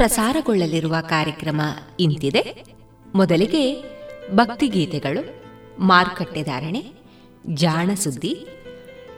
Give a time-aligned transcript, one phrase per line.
[0.00, 1.60] ಪ್ರಸಾರಗೊಳ್ಳಲಿರುವ ಕಾರ್ಯಕ್ರಮ
[2.00, 2.64] ಇಂತಿದೆ.
[3.14, 3.84] ಮೊದಲಿಗೆ
[4.34, 5.42] ಭಕ್ತಿಗೀತೆಗಳು
[5.82, 6.92] ಮಾರುಕಟ್ಟೆದಾರಣೆ
[7.54, 8.46] ಜಾಣಸುದ್ದಿ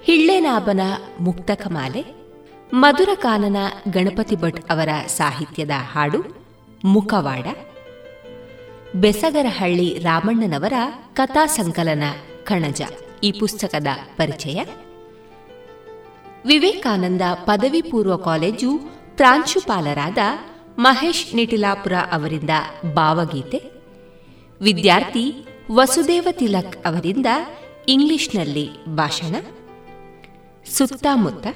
[0.02, 0.81] ಹಿಳ್ಳೆನಾಭನ
[1.20, 2.05] ಮುಕ್ತಕಮಾಲೆ
[2.75, 3.56] ಮಧುರಕಾನನ
[3.90, 6.46] ಗಣಪತಿ ಭಟ್ ಅವರ ಸಾಹಿತ್ಯದ ಹಾಡು,
[6.84, 7.46] ಮುಖವಾಡ,
[8.94, 10.73] ಬೆಸಗರಹಳ್ಳಿ ರಾಮಣ್ಣನವರ
[11.14, 12.02] ಕಥಾ ಸಂಕಲನ
[12.44, 12.82] ಕಣಜ
[13.23, 13.87] ಈ ಪುಸ್ತಕದ
[14.17, 14.64] ಪರಿಚಯ.
[16.46, 18.70] ವಿವೇಕಾನಂದ ಪದವಿ ಪೂರ್ವ ಕಾಲೇಜು
[19.17, 20.19] ಪ್ರಾಂಶುಪಾಲರಾದ
[20.79, 22.51] ಮಹೇಶ್ ನಿಟಿಲಾಪುರ ಅವರಿಂದ
[22.95, 23.63] ಭಾವಗೀತೆ.
[24.61, 25.35] ವಿದ್ಯಾರ್ಥಿ
[25.73, 27.27] ವಸುದೇವ ತಿಲಕ್ ಅವರಿಂದ
[27.89, 29.37] ಇಂಗ್ಲಿಷ್ನಲ್ಲಿ ಭಾಷಣ.
[30.71, 31.47] ಸುತ್ತಮುತ್ತ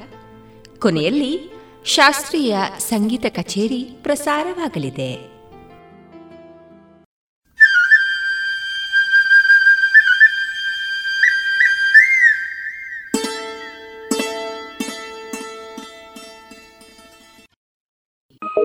[0.78, 1.52] ಕೊನೆಯಲ್ಲಿ
[1.84, 5.35] ಶಾಸ್ತ್ರೀಯ ಸಂಗೀತ ಕಚೇರಿ ಪ್ರಸಾರವಾಗಲಿದೆ.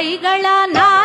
[0.00, 0.99] ಕೈಗಳ ನಾರಾಯಣಿಯೋ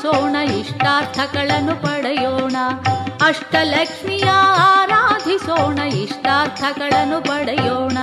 [0.00, 2.56] ಆರಾಧಿಸೋಣ ಇಷ್ಟಾರ್ಥಗಳನ್ನು ಪಡೆಯೋಣ.
[3.20, 4.28] ಅಷ್ಟಲಕ್ಷ್ಮಿಯ
[4.78, 7.98] ಆರಾಧಿಸೋಣ ಇಷ್ಟಾರ್ಥಗಳನ್ನು ಪಡೆಯೋಣ.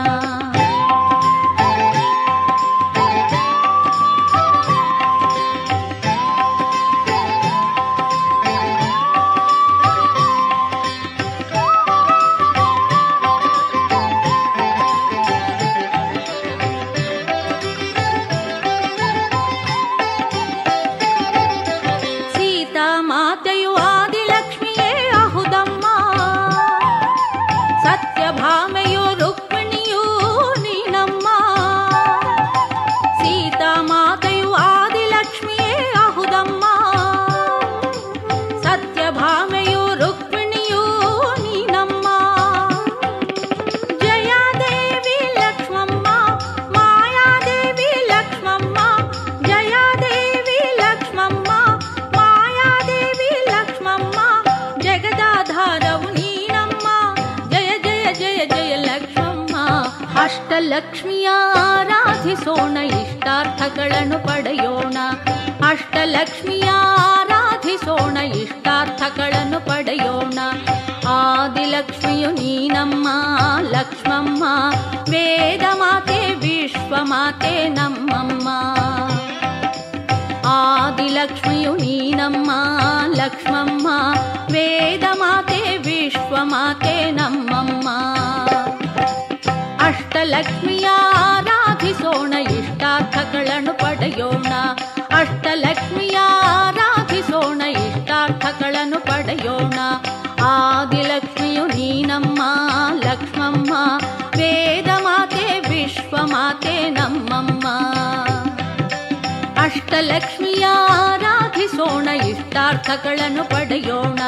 [112.87, 114.19] ಇಷ್ಟಾರ್ಥಗಳನ್ನು ಪಡೆಯೋಣ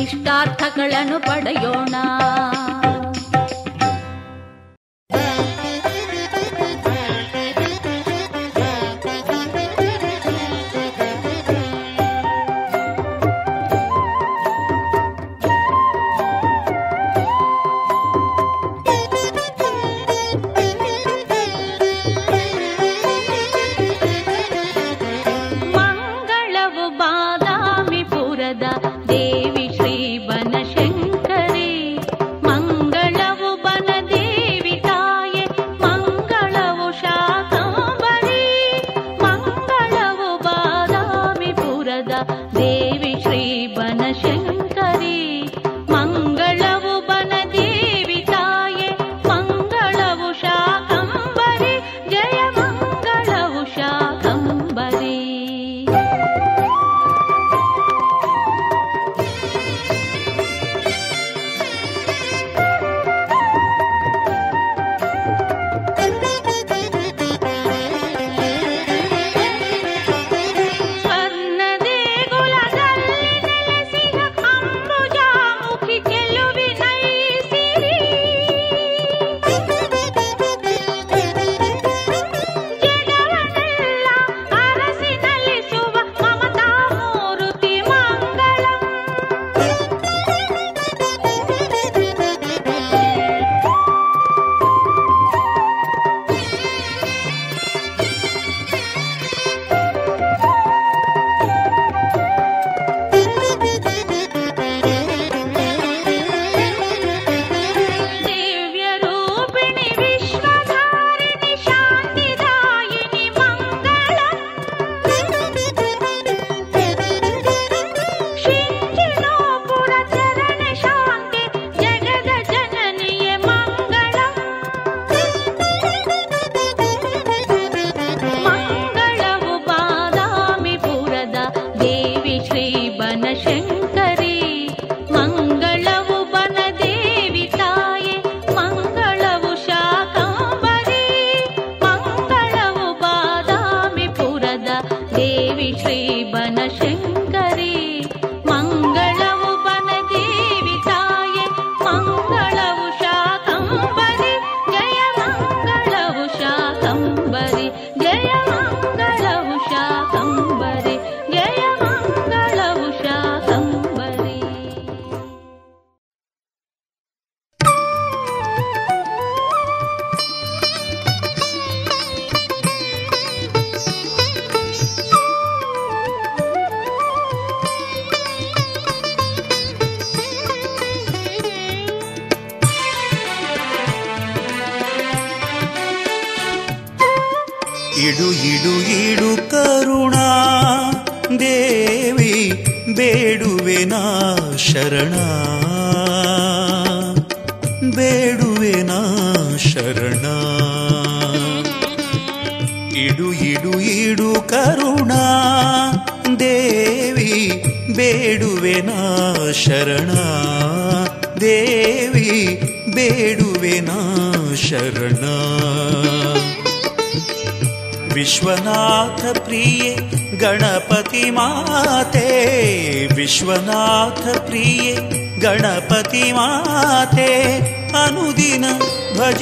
[0.00, 1.94] ಇಷ್ಟಾರ್ಥಗಳನ್ನು ಪಡೆಯೋಣ.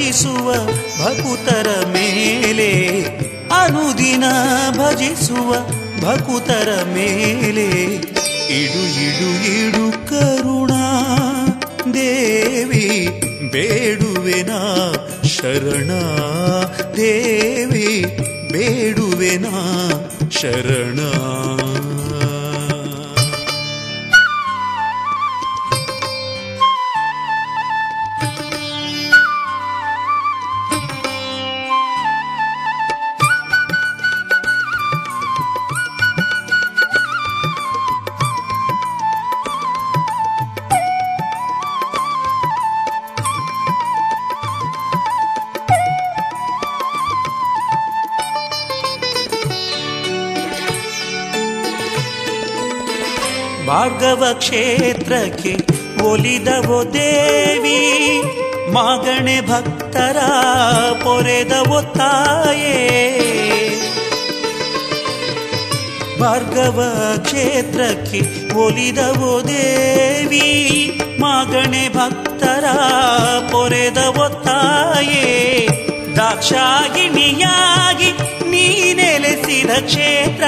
[0.07, 0.55] ಭಜಿಸುವ
[1.03, 3.03] ಭಕುತರ ಮೇಲೆ
[3.63, 4.25] ಅನುದಿನ
[4.71, 5.55] ಭಜಿಸುವ
[6.01, 7.95] ಭಕುತರ ಮೇಲೆ.
[8.63, 10.66] ಇಡು ಇಡು ಇಡು ಕರುಣ.
[53.67, 55.57] ಭಾರ್ಗವ ಕ್ಷೇತ್ರಕ್ಕೆ
[56.03, 58.23] ಒಲಿದವೋ ದೇವಿ,
[58.73, 60.19] ಮಾಗಣೆ ಭಕ್ತರ
[61.05, 62.75] ಪೊರೆದವೋ ತಾಯೇ.
[66.21, 66.83] ಭಾರ್ಗವ
[67.25, 68.21] ಕ್ಷೇತ್ರಕ್ಕೆ
[68.55, 70.47] ಒಲಿದವೋ ದೇವಿ,
[71.21, 72.65] ಮಾಗಣೆ ಭಕ್ತರ
[73.53, 75.69] ಪೊರೆದವೋ ತಾಯೇ.
[76.17, 78.13] ದಾಕ್ಷಾಯಿಣಿಯಾಗಿ
[78.57, 80.45] ನೀ ನೆಲೆಸಿದ ಕ್ಷೇತ್ರ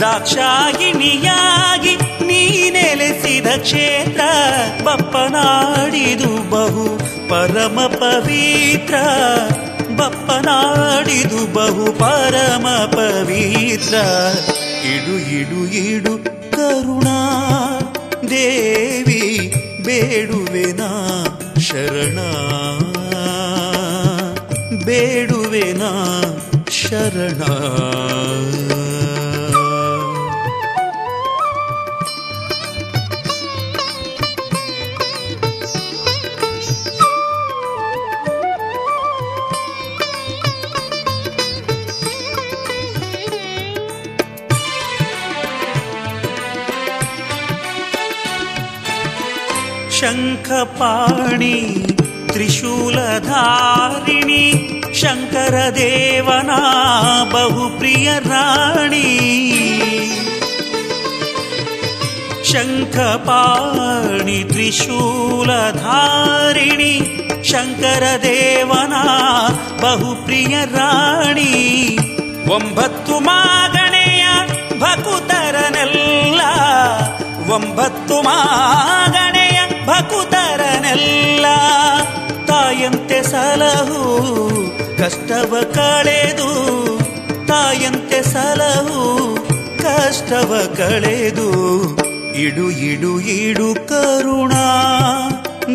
[0.00, 1.94] ದಾಕ್ಷಾಯಿಣಿಯಾಗಿ
[2.26, 4.20] ನೀ ನೆಲೆಸಿದ ಕ್ಷೇತ್ರ,
[4.84, 6.84] ಬಪ್ಪನಾಡಿದು ಬಹು
[7.28, 8.94] ಪರಮ ಪವಿತ್ರ,
[9.96, 13.94] ಬಪ್ಪನಾಡಿದು ಬಹು ಪರಮ ಪವಿತ್ರ.
[14.94, 16.14] ಇಡು ಇಡು ಇಡು
[16.50, 17.18] ಕರುಣಾ
[18.30, 19.22] ದೇವಿ
[19.84, 20.90] ಬೇಡುವೆನಾ
[21.60, 22.18] ಶರಣ
[24.84, 25.90] ಬೇಡುವೆನಾ
[26.86, 27.40] शरण।
[49.96, 51.56] शङ्खपाणि
[52.32, 53.06] त्रिशूलधारिणी
[55.00, 56.50] ಶಂಕರ ದೇವನ
[57.32, 59.08] ಬಹುಪ್ರಿಯ ರಾಣಿ
[62.52, 65.22] ಶಂಖಪಾಣಿ ತ್ರಿಶೂಲಧಾರಿಣಿ
[67.44, 68.94] ಶಂಕರ ದೇವನ
[69.80, 71.52] ಬಹುಪ್ರಿಯ ರಾಣಿ
[72.54, 74.24] ಒಂಬತ್ತು ಮಾಗಣೆಯ
[74.78, 76.40] ಭಕುತರನೆಲ್ಲ,
[77.54, 81.46] ಒಂಬತ್ತು ಮಾಗಣೆಯ ಭಕುತರನೆಲ್ಲ,
[82.46, 84.02] ತಾಯಂತೆ ಸಲಹು
[84.98, 86.50] ಕಷ್ಟವ ಕಳೆದು
[87.46, 89.34] ತಾಯಂತೆ ಸಲಹು,
[89.78, 91.50] ಕಷ್ಟವ ಕಳೆದು
[92.34, 94.62] ಇಡು ಇಡು ಇಡು ಕರುಣಾ.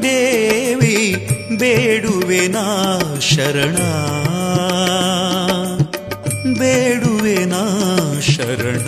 [0.01, 3.75] ದೇವಿ ಬೇಡುವೆನಾ ಶರಣ.
[6.59, 7.63] ಬೇಡುವೆನಾ
[8.21, 8.87] ಶರಣ.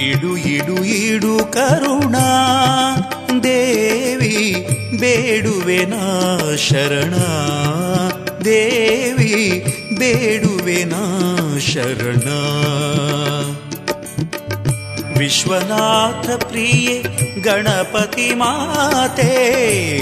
[0.00, 2.28] ಇಡು ಇಡು ಇಡು ಕರುಣಾ.
[3.42, 4.66] ದೇವಿ
[5.02, 7.14] ಬೇಡುವೆನಾ ಶರಣ.
[8.44, 9.64] ದೇವಿ
[9.98, 12.30] ಬೇಡುವೆನಾ ಶರಣ.
[15.18, 17.02] ವಿಶ್ವನಾಥ ಪ್ರಿಯೆ,
[17.40, 19.30] ಗಣಪತಿ ಮಾತೆ.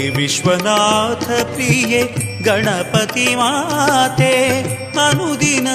[0.09, 2.03] ವಿಶ್ವನಾಥ ಪ್ರಿಯೆ,
[2.43, 4.61] ಗಣಪತಿ ಮಾತೆ.
[5.07, 5.67] ಅನುದಿನ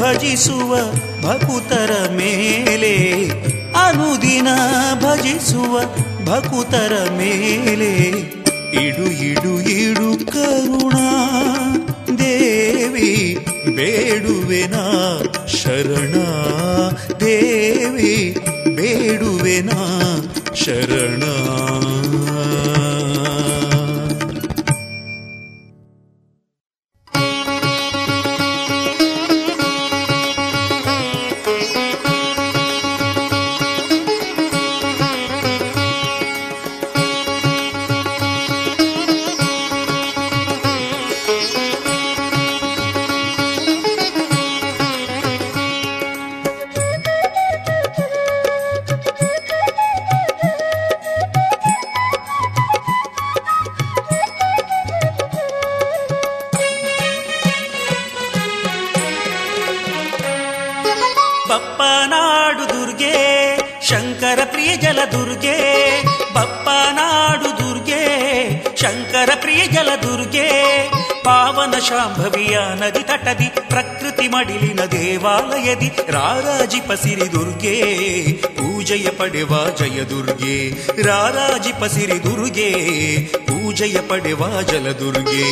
[0.00, 0.76] ಭಜಿಸುವ
[1.22, 3.28] ಭಕುತರ ಮೇಲೆ.
[3.76, 4.48] ಅನುದಿನ
[4.94, 5.80] ಭಜಿಸುವ
[6.24, 8.39] ಭಕುತರ ಮೇಲೆ.
[8.72, 11.06] ಇಡು ಇಡು ಇಡು ಕರುಣಾ.
[12.18, 13.38] ದೇವಿ
[13.74, 16.14] ಬೇಡುವೆನಾ ಶರಣ.
[17.20, 18.36] ದೇವಿ
[18.68, 19.80] ಬೇಡುವೆನಾ
[20.54, 21.22] ಶರಣ.
[64.30, 65.54] ಶಂಕರ ಪ್ರಿಯ ಜಲ ದುರ್ಗೆ
[66.34, 68.02] ಬಪ್ಪನಾಡು ದುರ್ಗೆ
[68.80, 70.44] ಶಂಕರ ಪ್ರಿಯ ಜಲ ದುರ್ಗೆ
[71.24, 77.74] ಪಾವನ ಶಾಂಭವಿಯ ನದಿ ತಟದಿ ಪ್ರಕೃತಿ ಮಡಿಲಿನ ದೇವಾಲಯದಿ ರಾರಾಜಿಪ ಸಿರಿ ದುರ್ಗೆ
[78.60, 80.54] ಪೂಜೆಯ ಪಡೆವ ಜಯ ದುರ್ಗೆ
[81.02, 82.70] ರಾರಾಜಿಪ ಸಿರಿ ದುರ್ಗೆ
[83.48, 85.44] ಪೂಜೆಯ ಪಡೆವ ಜಲ ದುರ್ಗೆ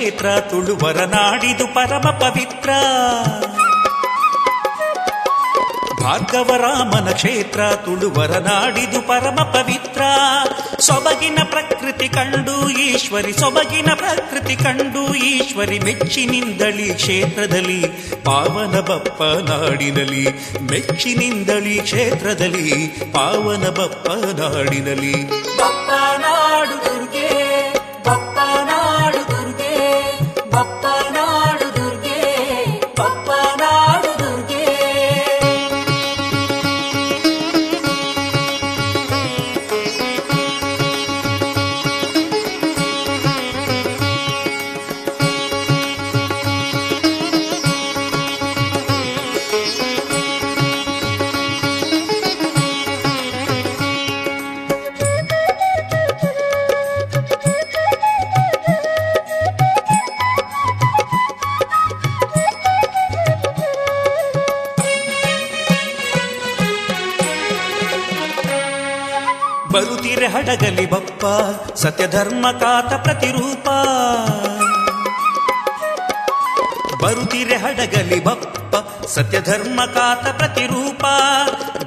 [0.00, 2.70] ಕ್ಷೇತ್ರ ತುಳುವರ ನಾಡಿದು ಪರಮ ಪವಿತ್ರ.
[6.02, 10.02] ಭಾರ್ಗವರಾಮನ ಕ್ಷೇತ್ರ ತುಳುವರ ನಾಡಿದು ಪರಮ ಪವಿತ್ರ.
[10.80, 17.82] ಸೊಬಗಿನ ಪ್ರಕೃತಿ ಕಂಡು ಈಶ್ವರಿ, ಸೊಬಗಿನ ಪ್ರಕೃತಿ ಕಂಡು ಈಶ್ವರಿ ಮೆಚ್ಚಿನಿಂದಳಿ ಕ್ಷೇತ್ರದಲ್ಲಿ,
[18.24, 20.28] ಪಾವನ ಬಪ್ಪ ನಾಡಿನಲ್ಲಿ
[20.70, 25.39] ಮೆಚ್ಚಿನಿಂದಳಿ ಕ್ಷೇತ್ರದಲ್ಲಿ, ಪಾವನ ಬಪ್ಪ ನಾಡಿನಲ್ಲಿ.
[71.90, 73.68] ಸತ್ಯಧರ್ಮ ಕಾತ ಪ್ರತಿರೂಪ.
[77.02, 78.76] ಬರುತ್ತಿರೆ ಹಡಗಲಿ ಬಪ್ಪ
[79.06, 81.04] ಸತ್ಯಧರ್ಮ ಕಾತ ಪ್ರತಿರೂಪ.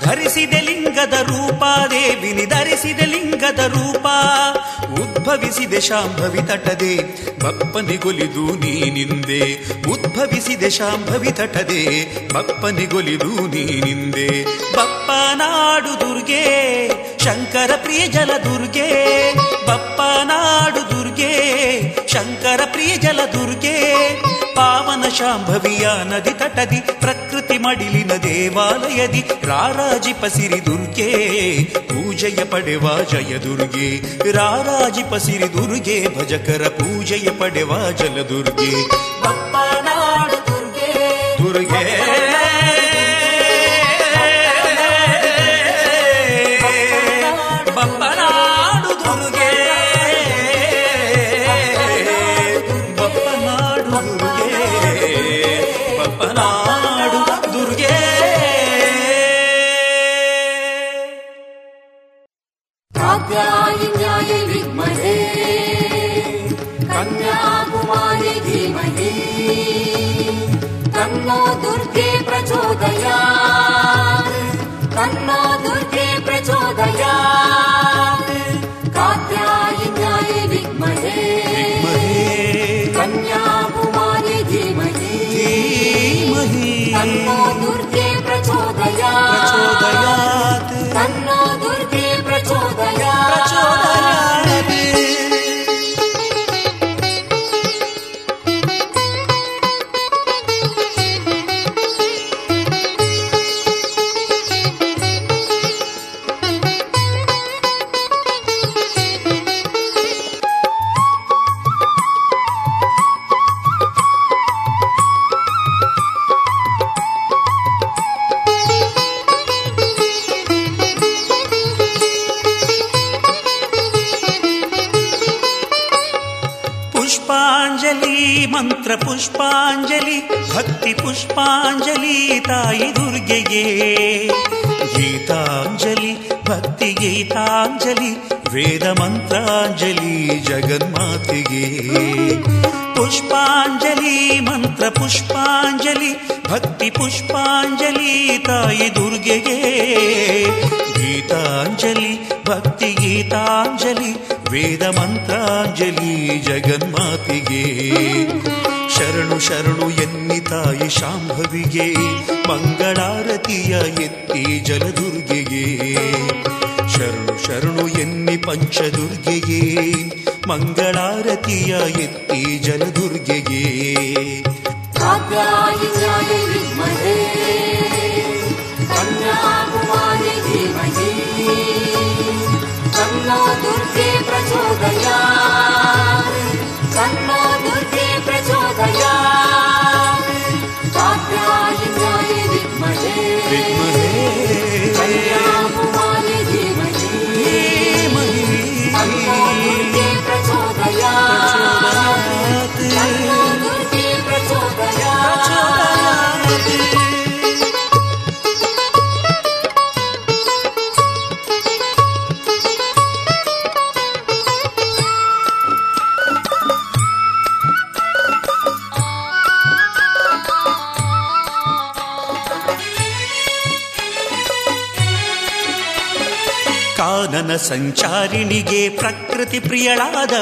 [0.03, 4.07] ಧರಿಸಿದೆ ಲಿಂಗದ ರೂಪ, ದೇವಿನಿ ಧರಿಸಿದೆ ಲಿಂಗದ ರೂಪ.
[5.01, 6.95] ಉದ್ಭವಿಸಿದೆ ಶಾಂಭವಿ ತಟದೆ
[7.39, 14.43] ಬಪ್ಪನಿಗೊಲಿದು ನೀನಿಂದೆ ಉದ್ಭವಿಸಿದೆ ಶಾಂಭವಿ ತಟದೆ ಬಪ್ಪನಿಗೊಲಿದು ನೀನಿಂದೆ
[14.73, 16.87] ಬಪ್ಪ ನಾಡು ದುರ್ಗೆ,
[17.23, 19.33] ಶಂಕರ ಪ್ರಿಯ ಜಲ ದುರ್ಗೆ.
[20.03, 21.33] ಬಪ್ಪ ನಾಡು ದುರ್ಗೆ,
[22.07, 23.75] ಶಂಕರ ಪ್ರಿಯ ಜಲ ದುರ್ಗೆ,
[24.55, 31.09] ಪಾವನ ಶಾಂಭವಿಯ ನದಿ ತಟದಿ, ಪ್ರಕೃತಿ ಮಡಿಲಿನ ದೇವಾಲಯದಿ, ರಾರಾಜಿ ಪಸಿರಿ ದುರ್ಗೆ,
[31.79, 33.89] ಪೂಜೆಯ ಪಡೆವ ಜಯ ದುರ್ಗೆ,
[34.31, 38.71] ರಾರಾಜಿ ಪಸಿರಿ ದುರ್ಗೆ, ಭಜಕರ ಪೂಜೆಯ ಪಡೆವ ಜಲ ದುರ್ಗೆ.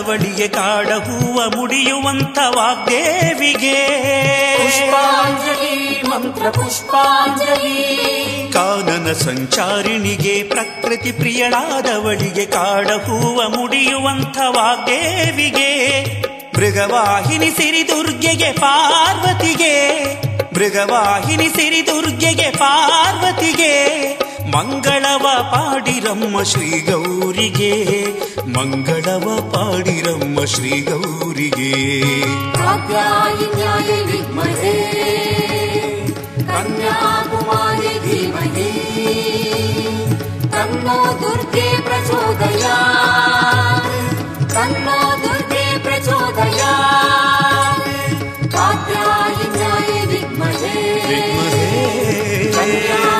[0.02, 3.78] ಕರಾವಳಿಗೆ ಕಾಡ ಹೂವ ಮುಡಿಯುವಂತ ವಾಗ್ದೇವಿಗೆ.
[4.58, 8.54] ಪುಷ್ಪಾಂಜಲಿ ಮಂತ್ರ ಪುಷ್ಪಾಂಜಲಿ.
[8.54, 16.06] ಕಾನನ ಸಂಚಾರಿಣಿಗೆ ಪ್ರಕೃತಿ ಪ್ರಿಯಳಾದವಳಿಗೆ ಕಾಡ ಹೂವ ಮುಡಿಯುವಂಥ ವಾಗ್ದೇವಿಗೆ.
[16.58, 20.06] ಮೃಗವಾಹಿನಿ ಸಿರಿದುರ್ಗೆಗೆ ಪಾರ್ವತಿಗೆ.
[20.56, 24.21] ಮೃಗವಾಹಿನಿ ಸಿರಿದುರ್ಗೆಗೆ ಪಾರ್ವತಿಗೆ.
[24.55, 27.73] ಮಂಗಳವ ಪಾಡಿರಮ್ಮ ಶ್ರೀ ಗೌರಿಗೆ
[28.57, 29.25] ಮಂಗಳವ
[29.55, 31.73] ಪಾಡಿರಮ್ಮ ಶ್ರೀ ಗೌರಿಗೆ
[32.59, 34.73] कात्यायिन्याय विद्महे
[36.51, 38.71] कन्याकुमारी धीमहि
[40.55, 43.89] तन्नो दुर्गे प्रचोदयात्
[44.55, 47.85] तन्नो दुर्गे प्रचोदयात्
[48.57, 53.20] कात्यायिन्याय विद्महे कन्याकुमारी धीमहि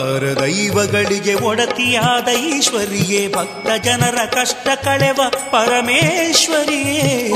[0.11, 7.29] ಪರ ದೈವಗಳಿಗೆ ಒಡತಿಯಾದ ಈಶ್ವರಿಯೇ ಭಕ್ತ ಜನರ ಕಷ್ಟ ಕಳೆವ ಪರಮೇಶ್ವರಿಯೇ.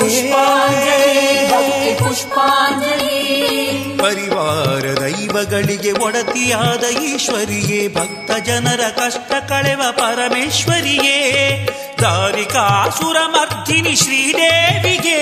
[2.00, 11.68] ಪುಷ್ಪಾಂಜಲಿ ಪರಿವಾರ ದೈವಗಳಿಗೆ ಒಡತಿಯಾದ ಈಶ್ವರಿಯೇ ಭಕ್ತ ಜನರ ಕಷ್ಟ ಕಳೆವ ಪರಮೇಶ್ವರಿಯೇ.
[12.02, 15.20] ದಾರಿಕಾಸುರಮರ್ಧಿನಿ ಶ್ರೀದೇವಿಗೆ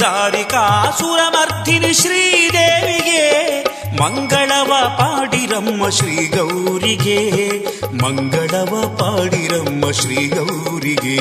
[0.00, 3.65] ದಾರಿಕಾಸುರಮರ್ಧಿನಿ ಶ್ರೀದೇವಿಗೆ
[4.00, 7.50] ಮಂಗಳವ ಪಾಡಿರಮ್ಮ ಶ್ರೀ ಗೌರಿಗೆ
[8.02, 11.16] ಮಂಗಳವ ಪಾಡಿರಮ್ಮ ಶ್ರೀ ಗೌರಿಗೆ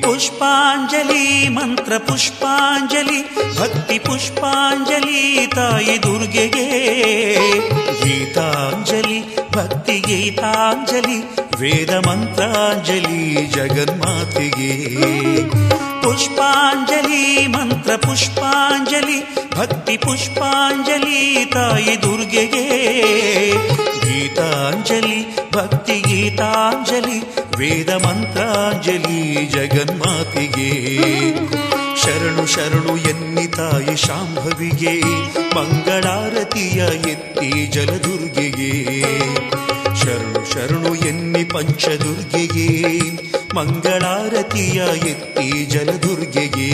[0.00, 6.90] ಪುಷ್ಪಾಂಜಲಿ, ಮಂತ್ರ ಪುಷ್ಪಾಂಜಲಿ, ಭಕ್ತಿ ಪುಷ್ಪಾಂಜಲಿ ತಾಯಿ ದುರ್ಗೆಗೆ.
[8.04, 11.20] ಗೀತಾಂಜಲಿ, ಭಕ್ತಿ ಗೀತಾಂಜಲಿ,
[11.60, 15.00] ವೇದ ಮಂತ್ರಾಂಜಲಿ, ಜಗನ್ಮಾತೆಗೆ.
[16.02, 22.90] ಪುಷ್ಪಾಂಜಲಿ, ಮಂತ್ರ ಪುಷ್ಪಾಂಜಲಿ, ಭಕ್ತಿ ಪುಷ್ಪಾಂಜಲಿ ತಾಯಿ ದುರ್ಗೆಗೆ.
[23.80, 27.20] ಗೀತಾಂಜಲಿ, ಭಕ್ತಿ ಗೀತಾಂಜಲಿ,
[27.56, 30.90] ವೇದ ಮಂತ್ರಾಂಜಲಿ ಜಗನ್ಮಾತಿಗೆ.
[32.02, 35.00] ಶರಣು ಶರಣು ಎನ್ನಿ ತಾಯಿ ಶಾಂಭವಿಗೆ,
[35.56, 39.02] ಮಂಗಳಾರತಿಯ ಎತ್ತಿ ಜಲದುರ್ಗೆಗೆ.
[40.00, 43.29] ಶರಣು ಶರಣು ಎನ್ನಿ ಪಂಚದುರ್ಗೆಗೆ.
[43.56, 46.70] ಮಂಗಳಾರತಿಯ ಎತ್ತಿ ಜಲದುರ್ಗೆಗೆ.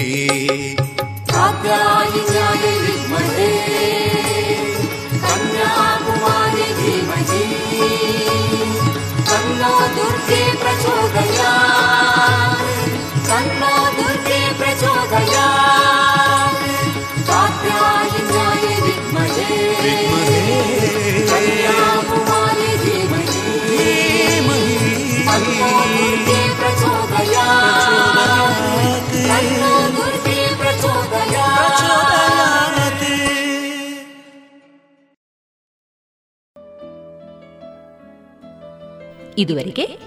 [39.39, 39.99] ಇದುವರೆಗೆ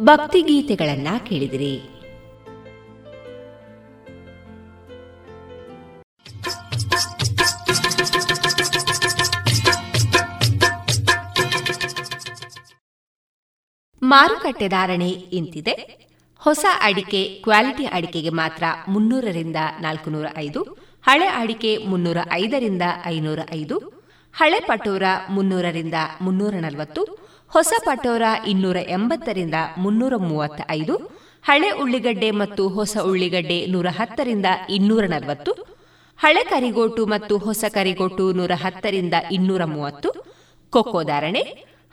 [0.00, 1.88] ಭಕ್ತಿಗೀತೆಗಳನ್ನ ಕೇಳಿದಿರಿ.
[14.02, 16.02] ಮಾರುಕಟ್ಟೆ ಧಾರಣೆ ಇಂತಿದೆ.
[16.38, 20.62] ಹೊಸ ಅಡಿಕೆ, ಕ್ವಾಲಿಟಿ ಅಡಿಕೆಗೆ ಮಾತ್ರ ಮುನ್ನೂರರಿಂದ ನಾಲ್ಕುನೂರ ಐದು,
[21.06, 23.78] ಹಳೆ ಅಡಿಕೆ ಮುನ್ನೂರ ಐದರಿಂದ ಐನೂರ ಐದು,
[24.36, 27.21] ಹಳೆ ಪಟೋರ ಮುನ್ನೂರರಿಂದ ಮುನ್ನೂರ ನಲವತ್ತು
[27.52, 30.94] ಹೊಸ ಪಟೋರ ಇನ್ನೂರ ಎಂಬತ್ತರಿಂದ ಮುನ್ನೂರ ಮೂವತ್ತ ಐದು
[31.44, 35.52] ಹಳೆ ಉಳ್ಳಿಗಡ್ಡೆ ಮತ್ತು ಹೊಸ ಉಳ್ಳಿಗಡ್ಡೆ ನೂರ ಹತ್ತರಿಂದ ಇನ್ನೂರ ನಲವತ್ತು,
[36.18, 40.10] ಹಳೆ ಕರಿಗೋಟು ಮತ್ತು ಹೊಸ ಕರಿಗೋಟು ನೂರ ಹತ್ತರಿಂದ ಇನ್ನೂರ ಮೂವತ್ತು,
[40.72, 41.42] ಕೊಕ್ಕೋ ಧಾರಣೆ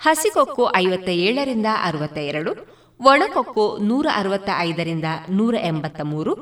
[0.01, 2.51] ಹಸಿಕೊಕ್ಕೋ ಐವತ್ತ ಏಳರಿಂದ ಅರವತ್ತ ಎರಡು
[2.99, 6.33] ಒಣಕೊಕ್ಕೋ ನೂರ ಅರವತ್ತ ಐದರಿಂದ ನೂರ ಎಂಬತ್ತ ಮೂರು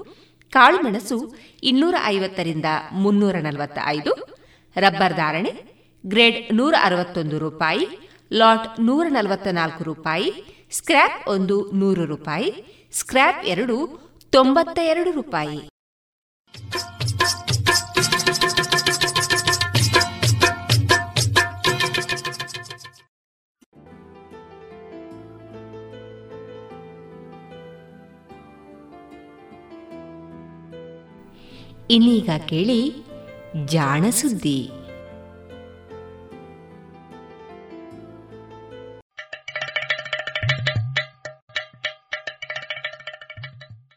[0.53, 1.17] ಕಾಳುಮೆಣಸು
[1.63, 4.11] ಇನ್ನೂರ ಐವತ್ತರಿಂದ ಮುನ್ನೂರ ನಲವತ್ತ ಐದು
[4.75, 5.51] ರಬ್ಬರ್ ಧಾರಣೆ,
[6.03, 7.85] ಗ್ರೇಡ್ ನೂರ ಅರವತ್ತೊಂದು ರೂಪಾಯಿ
[8.33, 10.31] ಲಾಟ್ ನೂರ ನಲವತ್ತ ನಾಲ್ಕು ರೂಪಾಯಿ,
[10.71, 12.53] ಸ್ಕ್ರ್ಯಾಪ್ ಒಂದು ನೂರು ರೂಪಾಯಿ,
[12.93, 15.69] ಸ್ಕ್ರ್ಯಾಪ್ ಎರಡು ತೊಂಬತ್ತ ಎರಡು ರೂಪಾಯಿ.
[31.89, 32.93] ಇನ್ನೀಗ ಕೇಳಿ
[33.65, 34.71] ಜಾಣ ಸುದ್ದಿ.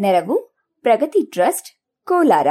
[0.00, 1.68] ನೆರವು, ಪ್ರಗತಿ ಟ್ರಸ್ಟ್,
[2.04, 2.46] ಕೋಲಾರ.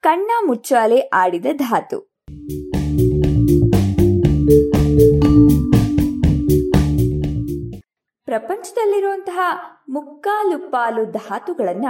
[0.00, 2.00] ಕಣ್ಣ ಮುಚ್ಚಾಲೆ ಆಡಿದ ಧಾತು.
[8.24, 9.38] ಪ್ರಪಂಚದಲ್ಲಿರುವಂತಹ
[9.88, 11.86] ಮುಕ್ಕಾಲು ಪಾಲು ಧಾತುಗಳನ್ನ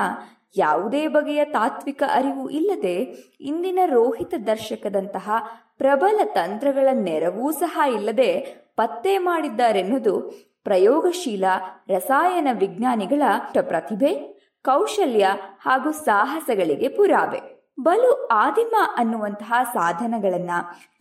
[0.57, 2.97] ಯಾವುದೇ ಬಗೆಯ ತಾತ್ವಿಕ ಅರಿವು ಇಲ್ಲದೆ
[3.41, 5.31] ಇಂದಿನ ರೋಹಿತ ದರ್ಶಕದಂತಹ
[5.79, 8.31] ಪ್ರಬಲ ತಂತ್ರಗಳ ನೆರವೂ ಸಹ ಇಲ್ಲದೆ
[8.79, 10.15] ಪತ್ತೆ ಮಾಡಿದ್ದಾರೆನ್ನುವುದು
[10.65, 11.45] ಪ್ರಯೋಗಶೀಲ
[11.89, 13.23] ರಸಾಯನ ವಿಜ್ಞಾನಿಗಳ
[13.61, 14.11] ಪ್ರತಿಭೆ,
[14.65, 15.27] ಕೌಶಲ್ಯ
[15.61, 17.59] ಹಾಗೂ ಸಾಹಸಗಳಿಗೆ ಪುರಾವೆ.
[17.81, 20.51] ಬಲು ಆದಿಮ ಅನ್ನುವಂತಹ ಸಾಧನಗಳನ್ನ,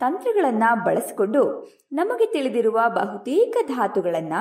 [0.00, 1.42] ತಂತ್ರಗಳನ್ನ ಬಳಸಿಕೊಂಡು
[1.92, 4.32] ನಮಗೆ ತಿಳಿದಿರುವ ಬಹುತೇಕ ಧಾತುಗಳನ್ನ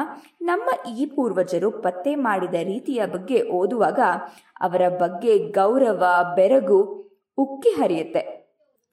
[0.41, 3.99] ನಮ್ಮ ಈ ಪೂರ್ವಜರು ಪತ್ತೆ ಮಾಡಿದ ರೀತಿಯ ಬಗ್ಗೆ ಓದುವಾಗ
[4.61, 6.03] ಅವರ ಬಗ್ಗೆ ಗೌರವ,
[6.35, 6.79] ಬೆರಗು
[7.38, 8.36] ಉಕ್ಕಿ ಹರಿಯುತ್ತೆ.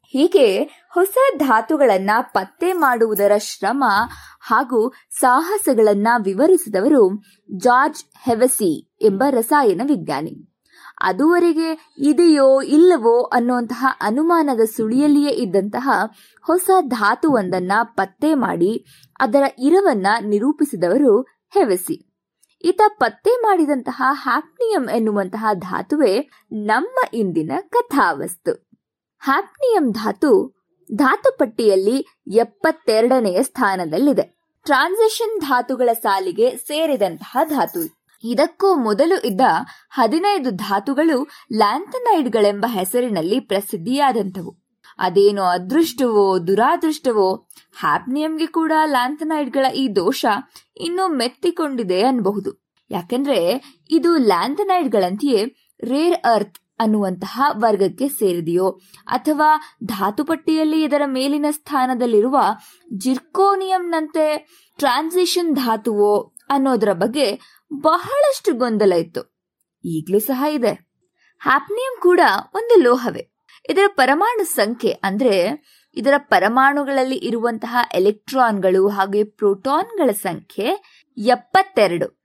[0.08, 3.84] ಹೀಗೆ ಹೊಸ ಧಾತುಗಳನ್ನ ಪತ್ತೆ ಮಾಡುವುದರ ಶ್ರಮ
[4.40, 7.22] ಹಾಗೂ ಸಾಹಸಗಳನ್ನ ವಿವರಿಸಿದವರು
[7.56, 10.50] ಜಾರ್ಜ್ ಹೆವೆಸಿ ಎಂಬ ರಸಾಯನ ವಿಜ್ಞಾನಿ.
[11.00, 15.90] ಅದುವರೆಗೆ ಇದೆಯೋ ಇಲ್ಲವೋ ಅನ್ನುವಂತಹ ಅನುಮಾನದ ಸುಳಿಯಲ್ಲಿಯೇ ಇದ್ದಂತಹ
[16.42, 18.86] ಹೊಸ ಧಾತುವೊಂದನ್ನ ಪತ್ತೆ ಮಾಡಿ
[19.20, 21.20] ಅದರ ಇರವನ್ನ ನಿರೂಪಿಸಿದವರು
[21.54, 22.14] ಹೆವೆಸಿ.
[22.64, 28.63] ಈತ ಪತ್ತೆ ಮಾಡಿದಂತಹ ಹ್ಯಾಪ್ನಿಯಂ ಎನ್ನುವಂತಹ ಧಾತುವೆ ನಮ್ಮ ಇಂದಿನ ಕಥಾವಸ್ತು.
[29.26, 30.30] ಹ್ಯಾಪ್ನಿಯಂ ಧಾತು
[31.38, 34.22] ಪಟ್ಟಿಯಲ್ಲಿ ಎಪ್ಪತ್ತೆರಡನೆಯ ಸ್ಥಾನದಲ್ಲಿದೆ.
[34.64, 37.82] ಟ್ರಾನ್ಸಿಷನ್ ಧಾತುಗಳ ಸಾಲಿಗೆ ಸೇರಿದಂತಹ ಧಾತು.
[38.24, 39.40] ಇದಕ್ಕೂ ಮೊದಲು ಇದ್ದ
[39.90, 44.52] ಹದಿನೈದು ಧಾತುಗಳು ಲ್ಯಾಂಥನೈಡ್ಗಳೆಂಬ ಹೆಸರಿನಲ್ಲಿ ಪ್ರಸಿದ್ಧಿಯಾದಂಥವು.
[44.98, 47.48] ಅದೇನೋ ಅದೃಷ್ಟವೋ ದುರಾದೃಷ್ಟವೋ,
[47.80, 50.26] ಹ್ಯಾಪ್ನಿಯಂಗೆ ಕೂಡ ಲ್ಯಾಂಥನೈಡ್ಗಳ ಈ ದೋಷ
[50.76, 52.52] ಇನ್ನೂ ಮೆತ್ತಿಕೊಂಡಿದೆ ಅನ್ಬಹುದು
[52.90, 53.38] ಯಾಕೆಂದ್ರೆ
[53.90, 55.44] ಇದು ಲ್ಯಾಂಥನೈಡ್ಗಳಂತೆಯೇ
[55.80, 58.80] ರೇರ್ ಅರ್ತ್ ಅನ್ನುವಂತಹ ವರ್ಗಕ್ಕೆ ಸೇರಿದೆಯೋ?
[59.06, 62.36] ಅಥವಾ ಧಾತುಪಟ್ಟಿಯಲ್ಲಿ ಇದರ ಮೇಲಿನ ಸ್ಥಾನದಲ್ಲಿರುವ
[62.96, 64.36] ಜಿರ್ಕೋನಿಯಂನಂತೆ
[64.78, 67.40] ಟ್ರಾನ್ಸಿಷನ್ ಧಾತುವೋ ಅನ್ನೋದರ ಬಗ್ಗೆ
[67.72, 69.34] ಬಹಳಷ್ಟು ಗೊಂದಲ ಇತ್ತು.
[69.84, 70.72] ಈಗಲೂ ಸಹ ಇದೆ.
[71.42, 72.20] ಹ್ಯಾಪ್ನಿಯಂ ಕೂಡ
[72.54, 73.30] ಒಂದು ಲೋಹವೇ.
[73.70, 75.64] ಇದರ ಪರಮಾಣು ಸಂಖ್ಯೆ ಅಂದ್ರೆ
[75.96, 80.84] ಇದರ ಪರಮಾಣುಗಳಲ್ಲಿ ಇರುವಂತಹ ಎಲೆಕ್ಟ್ರಾನ್ಗಳು ಹಾಗೆ ಪ್ರೋಟಾನ್ಗಳ ಸಂಖ್ಯೆ
[81.18, 82.23] ಎಪ್ಪತ್ತೆರಡು.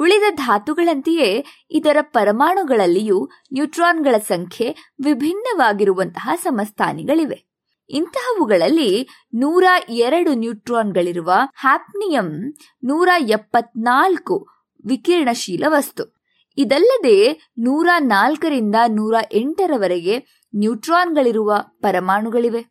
[0.00, 7.44] ಉಳಿದ ಧಾತುಗಳಂತೆಯೇ ಇದರ ಪರಮಾಣುಗಳಲ್ಲಿಯೂ ನ್ಯೂಟ್ರಾನ್ಗಳ ಸಂಖ್ಯೆ ವಿಭಿನ್ನವಾಗಿರುವಂತಹ ಸಮಸ್ಥಾನಿಗಳಿವೆ.
[7.90, 14.46] ಇಂತಹವುಗಳಲ್ಲಿ ನೂರ ಎರಡು ನ್ಯೂಟ್ರಾನ್ಗಳಿರುವ ಹ್ಯಾಪ್ನಿಯಂ ನೂರ ಎಪ್ಪತ್ನಾಲ್ಕು
[14.84, 16.24] ವಿಕಿರಣಶೀಲ ವಸ್ತು.
[16.56, 20.18] ಇದಲ್ಲದೆ ನೂರ ನಾಲ್ಕರಿಂದ ನೂರ ಎಂಟರವರೆಗೆ
[20.54, 22.66] ನ್ಯೂಟ್ರಾನ್ಗಳಿರುವ ಪರಮಾಣುಗಳಿವೆ.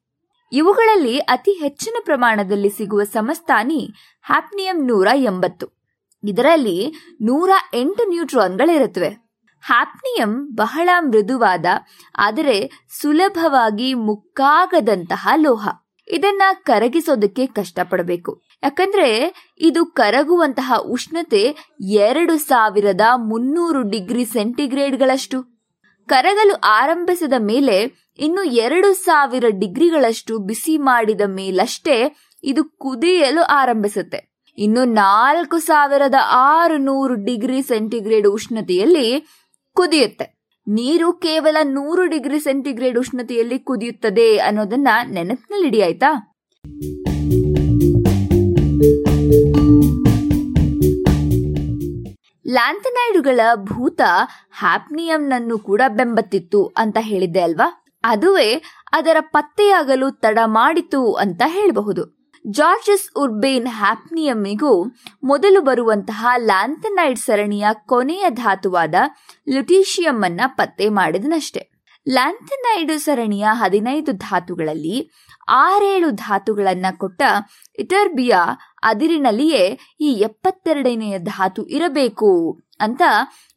[0.51, 5.78] ಇವುಗಳಲ್ಲಿ ಅತಿ ಹೆಚ್ಚಿನ ಪ್ರಮಾಣದಲ್ಲಿ ಸಿಗುವ ಸಮಸ್ಥಾನಿ ಹ್ಯಾಪ್ನಿಯಂ ನೂರ ಎಂಬತ್ತು.
[6.27, 9.09] ಇದರಲ್ಲಿ ನೂರ ಎಂಟು ನ್ಯೂಟ್ರಾನ್ಗಳಿರುತ್ತವೆ.
[9.65, 11.65] ಹ್ಯಾಪ್ನಿಯಂ ಬಹಳ ಮೃದುವಾದ,
[12.15, 15.69] ಆದರೆ ಸುಲಭವಾಗಿ ಮುಕ್ಕಾಗದಂತಹ ಲೋಹ.
[16.07, 18.41] ಇದನ್ನ ಕರಗಿಸೋದಕ್ಕೆ ಕಷ್ಟಪಡಬೇಕು.
[18.63, 25.43] ಯಾಕಂದ್ರೆ ಇದು ಕರಗುವಂತಹ ಉಷ್ಣತೆ ಎರಡು ಸಾವಿರದ ಮುನ್ನೂರು ಡಿಗ್ರಿ ಸೆಂಟಿಗ್ರೇಡ್ಗಳಷ್ಟು.
[26.07, 34.28] ಕರಗಲು ಆರಂಭಿಸಿದ ಮೇಲೆ ಇನ್ನು ಎರಡು ಸಾವಿರ ಡಿಗ್ರಿಗಳಷ್ಟು ಬಿಸಿ ಮಾಡಿದ ಮೇಲಷ್ಟೇ ಇದು ಕುದಿಯಲು ಆರಂಭಿಸುತ್ತೆ.
[34.59, 39.27] ಇನ್ನು ನಾಲ್ಕು ಸಾವಿರದ ಆರು ನೂರು ಡಿಗ್ರಿ ಸೆಂಟಿಗ್ರೇಡ್ ಉಷ್ಣತೆಯಲ್ಲಿ
[39.73, 40.39] ಕುದಿಯುತ್ತೆ.
[40.67, 46.35] ನೀರು ಕೇವಲ ನೂರು ಡಿಗ್ರಿ ಸೆಂಟಿಗ್ರೇಡ್ ಉಷ್ಣತೆಯಲ್ಲಿ ಕುದಿಯುತ್ತದೆ ಅನ್ನೋದನ್ನ ನೆನಪಿನಲ್ಲಿಡಿ, ಆಯ್ತಾ?
[52.47, 54.01] ಲ್ಯಾಂಥನೈಡುಗಳ ಭೂತ
[54.59, 57.85] ಹ್ಯಾಪ್ನಿಯಂನನ್ನು ಕೂಡ ಬೆಂಬತ್ತಿತ್ತು ಅಂತ ಹೇಳಿದ್ದೆ ಅಲ್ವಾ?
[58.03, 62.18] ಅದುವೇ ಅದರ ಪತ್ತೆಯಾಗಲು ತಡ ಮಾಡಿತು ಅಂತ ಹೇಳಬಹುದು.
[62.47, 64.83] ಜಾರ್ಜಸ್ ಉರ್ಬೇನ್ ಹ್ಯಾಪ್ನಿಯಮ್ಮಿಗೂ
[65.23, 68.95] ಮೊದಲು ಬರುವಂತಹ ಲ್ಯಾಂಥನೈಡ್ ಸರಣಿಯ ಕೊನೆಯ ಧಾತುವಾದ
[69.49, 71.79] ಲುಟೀಷಿಯಂ ಅನ್ನ ಪತ್ತೆ ಮಾಡಿದನಷ್ಟೆ.
[72.09, 75.11] ಲ್ಯಾಂಥನೈಡ್ ಸರಣಿಯ ಹದಿನೈದು ಧಾತುಗಳಲ್ಲಿ
[75.47, 77.21] ಆರೇಳು ಧಾತುಗಳನ್ನ ಕೊಟ್ಟ
[77.79, 78.45] ಇಟರ್ಬಿಯಾ
[78.83, 83.01] ಅದಿರಿನಲ್ಲಿಯೇ ಈ ಎಪ್ಪತ್ತೆರಡನೆಯ ಧಾತು ಇರಬೇಕು ಅಂತ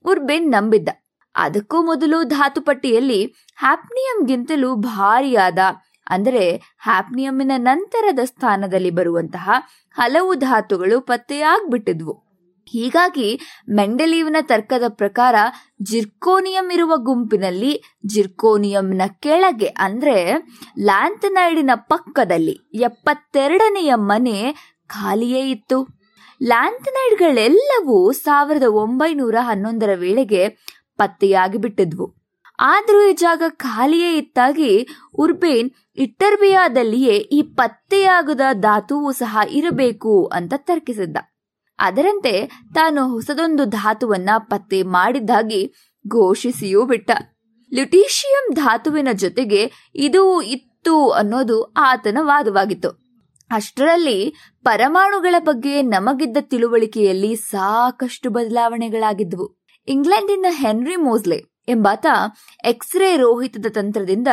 [0.04, 0.88] ಉರ್ಬೇನ್ ನಂಬಿದ್ದ.
[1.34, 3.24] ಅದಕ್ಕೂ ಮೊದಲು ಧಾತುಪಟ್ಟಿಯಲ್ಲಿ
[3.56, 5.58] ಹ್ಯಾಪ್ನಿಯಂಗಿಂತಲೂ ಭಾರಿಯಾದ
[6.06, 9.50] ಅಂದರೆ ಹ್ಯಾಪ್ನಿಯಮ್ಮಿನ ನಂತರದ ಸ್ಥಾನದಲ್ಲಿ ಬರುವಂತಹ
[9.96, 12.32] ಹಲವು ಧಾತುಗಳು ಪತ್ತೆಯಾಗ್ಬಿಟ್ಟಿದ್ವು.
[12.66, 15.34] ಹೀಗಾಗಿ ಮೆಂಡಲೀವ್ನ ತರ್ಕದ ಪ್ರಕಾರ
[15.82, 17.72] ಜಿರ್ಕೋನಿಯಂ ಇರುವ ಗುಂಪಿನಲ್ಲಿ
[18.06, 20.16] ಜಿರ್ಕೋನಿಯಂನ ಕೆಳಗೆ, ಅಂದ್ರೆ
[20.78, 24.52] ಲ್ಯಾಂಥನೈಡಿನ ಪಕ್ಕದಲ್ಲಿ ಎಪ್ಪತ್ತೆರಡನೆಯ ಮನೆ
[24.86, 25.78] ಖಾಲಿಯೇ ಇತ್ತು.
[26.40, 30.48] ಲ್ಯಾಂಥನೈಡ್ಗಳೆಲ್ಲವೂ ಸಾವಿರದ ಒಂಬೈನೂರ ಹನ್ನೊಂದರ ವೇಳೆಗೆ
[30.96, 32.21] ಪತ್ತೆಯಾಗಿ ಬಿಟ್ಟಿದ್ವು
[32.58, 41.16] ಆದರೂ ಈ ಜಾಗ ಖಾಲಿಯೇ ಇತ್ತಾಗಿ ಉರ್ಬೇನ್ ಇಟ್ಟರ್ಬಿಯಾದಲ್ಲಿಯೇ ಈ ಪತ್ತೆಯಾಗದ ಧಾತುವು ಸಹ ಇರಬೇಕು ಅಂತ ತರ್ಕಿಸಿದ್ದ.
[41.78, 45.74] ಅದರಂತೆ ತಾನು ಹೊಸದೊಂದು ಧಾತುವನ್ನ ಪತ್ತೆ ಮಾಡಿದ್ದಾಗಿ
[46.08, 47.10] ಘೋಷಿಸಿಯೂ ಬಿಟ್ಟ.
[47.72, 52.88] ಲ್ಯುಟೀಷಿಯಂ ಧಾತುವಿನ ಜೊತೆಗೆ ಇದು ಇತ್ತು ಅನ್ನೋದು ಆತನ ವಾದವಾಗಿತ್ತು.
[53.50, 54.34] ಅಷ್ಟರಲ್ಲಿ
[54.64, 59.62] ಪರಮಾಣುಗಳ ಬಗ್ಗೆ ನಮಗಿದ್ದ ತಿಳುವಳಿಕೆಯಲ್ಲಿ ಸಾಕಷ್ಟು ಬದಲಾವಣೆಗಳಾಗಿದ್ವು.
[59.88, 62.06] ಇಂಗ್ಲೆಂಡಿನ ಹೆನ್ರಿ ಮೋಸ್ಲೆ ಎಂಬಾತ
[62.64, 64.28] ಎಕ್ಸ್ರೇ ರೋಹಿತದ ತಂತ್ರದಿಂದ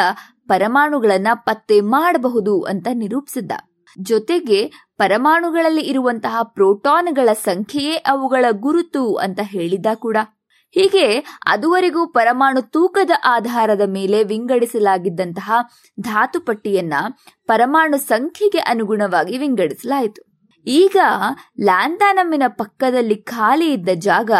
[0.47, 3.51] ಪರಮಾಣುಗಳನ್ನ ಪತ್ತೆ ಮಾಡಬಹುದು ಅಂತ ನಿರೂಪಿಸಿದ್ದ.
[3.99, 10.17] ಜೊತೆಗೆ ಪರಮಾಣುಗಳಲ್ಲಿ ಇರುವಂತಹ ಪ್ರೋಟಾನ್ಗಳ ಸಂಖ್ಯೆಯೇ ಅವುಗಳ ಗುರುತು ಅಂತ ಹೇಳಿದ್ದ ಕೂಡ.
[10.71, 15.51] ಹೀಗೆ ಅದುವರೆಗೂ ಪರಮಾಣು ತೂಕದ ಆಧಾರದ ಮೇಲೆ ವಿಂಗಡಿಸಲಾಗಿದ್ದಂತಹ
[15.99, 16.93] ಧಾತು ಪಟ್ಟಿಯನ್ನ
[17.47, 20.28] ಪರಮಾಣು ಸಂಖ್ಯೆಗೆ ಅನುಗುಣವಾಗಿ ವಿಂಗಡಿಸಲಾಯಿತು.
[20.69, 20.97] ಈಗ
[21.59, 24.31] ಲ್ಯಾಂಥಾನಮ್ಮಿನ ಪಕ್ಕದಲ್ಲಿ ಖಾಲಿ ಇದ್ದ ಜಾಗ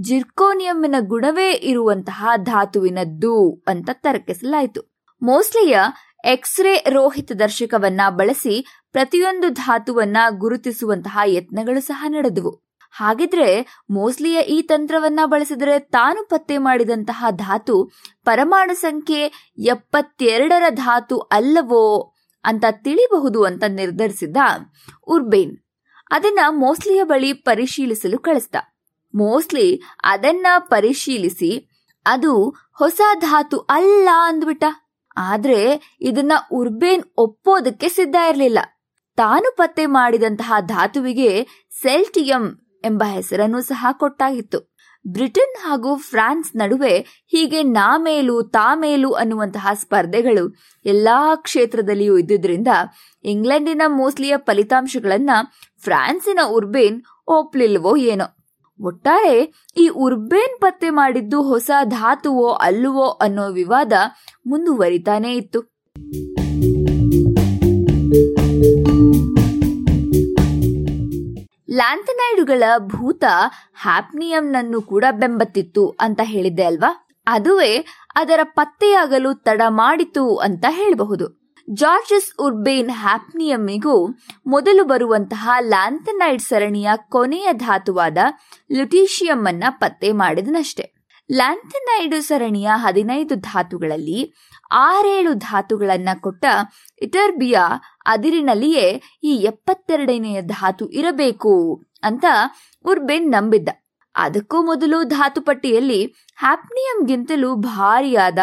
[0.00, 4.80] ಜಿರ್ಕೋನಿಯಮ್ಮಿನ ಗುಣವೇ ಇರುವಂತಹ ಧಾತುವಿನದ್ದು ಅಂತ ತರ್ಕಿಸಲಾಯಿತು.
[5.22, 5.78] ಮೋಸ್ಲಿಯ
[6.24, 8.54] ಎಕ್ಸ್ರೇ ರೋಹಿತ ದರ್ಶಕವನ್ನ ಬಳಸಿ
[8.92, 12.52] ಪ್ರತಿಯೊಂದು ಧಾತುವನ್ನ ಗುರುತಿಸುವಂತಹ ಯತ್ನಗಳು ಸಹ ನಡೆದವು.
[12.94, 13.48] ಹಾಗಿದ್ರೆ
[13.90, 17.76] ಮೋಸ್ಲಿಯ ಈ ತಂತ್ರವನ್ನ ಬಳಸಿದರೆ ತಾನು ಪತ್ತೆ ಮಾಡಿದಂತಹ ಧಾತು
[18.24, 19.22] ಪರಮಾಣು ಸಂಖ್ಯೆ
[19.58, 22.12] ಎಪ್ಪತ್ತೆರಡರ ಧಾತು ಅಲ್ಲವೋ
[22.44, 24.36] ಅಂತ ತಿಳಿಬಹುದು ಅಂತ ನಿರ್ಧರಿಸಿದ
[25.08, 25.54] ಉರ್ಬೇನ್.
[26.10, 28.54] ಅದನ್ನ ಮೋಸ್ಲಿಯ ಬಳಿ ಪರಿಶೀಲಿಸಲು ಕಳಿಸ್ದ.
[29.14, 31.70] ಮೋಸ್ಲಿ ಅದನ್ನ ಪರಿಶೀಲಿಸಿ
[32.06, 34.64] ಅದು ಹೊಸ ಧಾತು ಅಲ್ಲ ಅಂದ್ಬಿಟ್ಟ.
[35.16, 38.58] ಆದ್ರೆ ಇದನ್ನ ಉರ್ಬೇನ್ ಒಪ್ಪೋದಕ್ಕೆ ಸಿದ್ಧ ಇರಲಿಲ್ಲ.
[39.16, 41.46] ತಾನು ಪತ್ತೆ ಮಾಡಿದಂತಹ ಧಾತುವಿಗೆ
[41.82, 44.70] ಸೆಲ್ಟಿಯಂ ಎಂಬ ಹೆಸರನ್ನು ಸಹ ಕೊಟ್ಟಾಗಿತ್ತು.
[45.06, 50.54] ಬ್ರಿಟನ್ ಹಾಗೂ ಫ್ರಾನ್ಸ್ ನಡುವೆ ಹೀಗೆ ನಾ ಮೇಲು ತಾ ಮೇಲು ಅನ್ನುವಂತಹ ಸ್ಪರ್ಧೆಗಳು
[50.84, 52.68] ಎಲ್ಲಾ ಕ್ಷೇತ್ರದಲ್ಲಿಯೂ ಇದ್ದುದರಿಂದ
[53.24, 55.30] ಇಂಗ್ಲೆಂಡಿನ ಮೋಸ್ಲಿಯ ಫಲಿತಾಂಶಗಳನ್ನ
[55.82, 58.24] ಫ್ರಾನ್ಸಿನ ಉರ್ಬೇನ್ ಒಪ್ಲಿಲ್ವೋ ಏನೋ.
[58.80, 63.92] ಒಟ್ಟಾರೆ, ಈ ಉರ್ಬೇನ್ ಪತ್ತೆ ಮಾಡಿದ್ದು ಹೊಸ ಧಾತುವೋ ಅಲ್ಲವೋ ಅನ್ನೋ ವಿವಾದ
[64.46, 65.60] ಮುಂದುವರಿತಾನೇ ಇತ್ತು.
[71.70, 73.24] ಲ್ಯಾಂಥನೈಡುಗಳ ಭೂತ
[73.82, 77.06] ಹ್ಯಾಪ್ನಿಯಂನನ್ನು ಕೂಡ ಬೆಂಬತ್ತಿತ್ತು ಅಂತ ಹೇಳಿದ್ದೆ ಅಲ್ವಾ?
[77.26, 81.39] ಅದುವೇ ಅದರ ಪತ್ತೆಯಾಗಲು ತಡ ಮಾಡಿತು ಅಂತ ಹೇಳಬಹುದು.
[81.74, 84.06] ಜಾರ್ಜಸ್ ಉರ್ಬೇನ್ ಹ್ಯಾಪ್ನಿಯಮ್ಮಿಗೂ
[84.46, 88.18] ಮೊದಲು ಬರುವಂತಹ ಲ್ಯಾಂಥನೈಡ್ ಸರಣಿಯ ಕೊನೆಯ ಧಾತುವಾದ
[88.72, 90.86] ಲುಟೀಷಿಯಂ ಅನ್ನ ಪತ್ತೆ ಮಾಡಿದನಷ್ಟೆ.
[91.30, 94.32] ಲ್ಯಾಂಥನೈಡ್ ಸರಣಿಯ ಹದಿನೈದು ಧಾತುಗಳಲ್ಲಿ
[94.70, 96.44] ಆರೇಳು ಧಾತುಗಳನ್ನ ಕೊಟ್ಟ
[97.02, 97.66] ಇಟರ್ಬಿಯಾ
[98.06, 102.24] ಅದಿರಿನಲ್ಲಿಯೇ ಈ ಎಪ್ಪತ್ತೆರಡನೆಯ ಧಾತು ಇರಬೇಕು ಅಂತ
[102.84, 103.68] ಉರ್ಬೇನ್ ನಂಬಿದ್ದ.
[104.14, 106.04] ಅದಕ್ಕೂ ಮೊದಲು ಧಾತುಪಟ್ಟಿಯಲ್ಲಿ
[106.36, 108.38] ಹ್ಯಾಪ್ನಿಯಂಗಿಂತಲೂ ಭಾರಿಯಾದ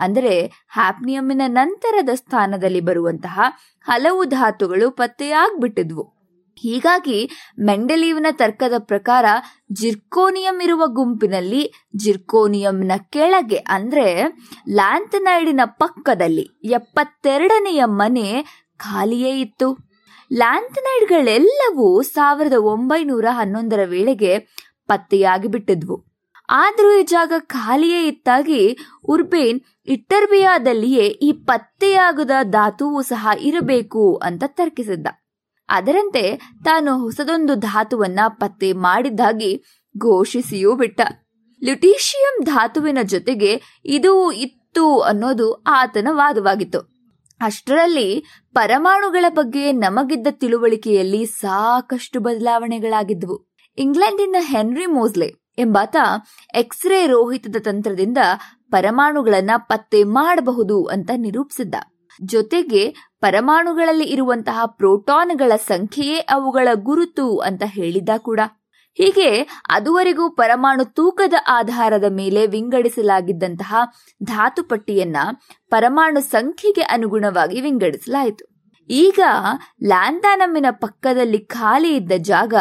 [0.00, 0.34] ಅಂದರೆ
[0.76, 3.36] ಹ್ಯಾಪ್ನಿಯಮ್ಮಿನ ನಂತರದ ಸ್ಥಾನದಲ್ಲಿ ಬರುವಂತಹ
[3.86, 6.04] ಹಲವು ಧಾತುಗಳು ಪತ್ತೆಯಾಗ್ಬಿಟ್ಟಿದ್ವು.
[6.62, 7.18] ಹೀಗಾಗಿ
[7.68, 9.26] ಮೆಂಡಲೀವ್ನ ತರ್ಕದ ಪ್ರಕಾರ
[9.80, 11.62] ಜಿರ್ಕೋನಿಯಂ ಇರುವ ಗುಂಪಿನಲ್ಲಿ
[12.04, 14.08] ಜಿರ್ಕೋನಿಯಂನ ಕೆಳಗೆ, ಅಂದರೆ
[14.78, 16.44] ಲ್ಯಾಂಥನೈಡಿನ ಪಕ್ಕದಲ್ಲಿ
[16.78, 18.26] ಎಪ್ಪತ್ತೆರಡನೆಯ ಮನೆ
[18.80, 19.70] ಖಾಲಿಯೇ ಇತ್ತು.
[20.30, 24.32] ಲ್ಯಾಂಥನೈಡ್ಗಳೆಲ್ಲವೂ ಸಾವಿರದ ಒಂಬೈನೂರ ಹನ್ನೊಂದರ ವೇಳೆಗೆ
[24.88, 25.96] ಪತ್ತೆಯಾಗಿ ಬಿಟ್ಟಿದ್ವು
[26.58, 28.60] ಆದರೂ ಈ ಜಾಗ ಖಾಲಿಯೇ ಇತ್ತಾಗಿ
[29.12, 29.58] ಉರ್ಬೇನ್
[29.90, 35.06] ಇಟ್ಟರ್ಬಿಯಾದಲ್ಲಿಯೇ ಈ ಪತ್ತೆಯಾಗದ ಧಾತುವು ಸಹ ಇರಬೇಕು ಅಂತ ತರ್ಕಿಸಿದ್ದ.
[35.68, 36.22] ಅದರಂತೆ
[36.64, 39.50] ತಾನು ಹೊಸದೊಂದು ಧಾತುವನ್ನ ಪತ್ತೆ ಮಾಡಿದ್ದಾಗಿ
[39.94, 41.00] ಘೋಷಿಸಿಯೂ ಬಿಟ್ಟ.
[41.62, 46.80] ಲ್ಯುಟೀಷಿಯಂ ಧಾತುವಿನ ಜೊತೆಗೆ ಇದು ಇತ್ತು ಅನ್ನೋದು ಆತನ ವಾದವಾಗಿತ್ತು.
[47.40, 48.08] ಅಷ್ಟರಲ್ಲಿ
[48.54, 53.36] ಪರಮಾಣುಗಳ ಬಗ್ಗೆ ನಮಗಿದ್ದ ತಿಳುವಳಿಕೆಯಲ್ಲಿ ಸಾಕಷ್ಟು ಬದಲಾವಣೆಗಳಾಗಿದ್ದವು
[53.78, 55.28] ಇಂಗ್ಲೆಂಡಿನ ಹೆನ್ರಿ ಮೋಸ್ಲೆ
[55.58, 55.96] ಎಂಬಾತ
[56.54, 58.18] ಎಕ್ಸ್ರೇ ರೋಹಿತದ ತಂತ್ರದಿಂದ
[58.70, 61.74] ಪರಮಾಣುಗಳನ್ನ ಪತ್ತೆ ಮಾಡಬಹುದು ಅಂತ ನಿರೂಪಿಸಿದ್ದ.
[62.24, 68.40] ಜೊತೆಗೆ ಪರಮಾಣುಗಳಲ್ಲಿ ಇರುವಂತಹ ಪ್ರೋಟಾನ್ಗಳ ಸಂಖ್ಯೆಯೇ ಅವುಗಳ ಗುರುತು ಅಂತ ಹೇಳಿದ್ದ ಕೂಡ.
[68.94, 73.74] ಹೀಗೆ ಅದುವರೆಗೂ ಪರಮಾಣು ತೂಕದ ಆಧಾರದ ಮೇಲೆ ವಿಂಗಡಿಸಲಾಗಿದ್ದಂತಹ
[74.22, 75.16] ಧಾತು ಪಟ್ಟಿಯನ್ನ
[75.70, 78.50] ಪರಮಾಣು ಸಂಖ್ಯೆಗೆ ಅನುಗುಣವಾಗಿ ವಿಂಗಡಿಸಲಾಯಿತು.
[78.90, 79.20] ಈಗ
[79.82, 82.54] ಲ್ಯಾಂಥಾನಮ್ಮಿನ ಪಕ್ಕದಲ್ಲಿ ಖಾಲಿ ಇದ್ದ ಜಾಗ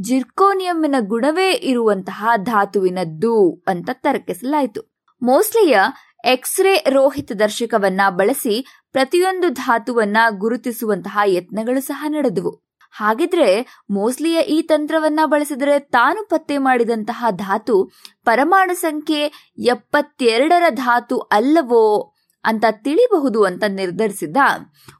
[0.00, 4.97] ಜಿರ್ಕೋನಿಯಮ್ಮಿನ ಗುಣವೇ ಇರುವಂತಹ ಧಾತುವಿನದ್ದು ಅಂತ ತರ್ಕಿಸಲಾಯಿತು.
[5.22, 5.78] ಮೋಸ್ಲಿಯ
[6.24, 12.62] ಎಕ್ಸ್ರೇ ರೋಹಿತ ದರ್ಶಕವನ್ನ ಬಳಸಿ ಪ್ರತಿಯೊಂದು ಧಾತುವನ್ನ ಗುರುತಿಸುವಂತಹ ಯತ್ನಗಳು ಸಹ ನಡೆದವು.
[12.92, 17.90] ಹಾಗಿದ್ರೆ ಮೋಸ್ಲಿಯ ಈ ತಂತ್ರವನ್ನ ಬಳಸಿದರೆ ತಾನು ಪತ್ತೆ ಮಾಡಿದಂತಹ ಧಾತು
[18.24, 22.14] ಪರಮಾಣು ಸಂಖ್ಯೆ ಎಪ್ಪತ್ತೆರಡರ ಧಾತು ಅಲ್ಲವೋ
[22.44, 24.36] ಅಂತ ತಿಳಿಬಹುದು ಅಂತ ನಿರ್ಧರಿಸಿದ್ದ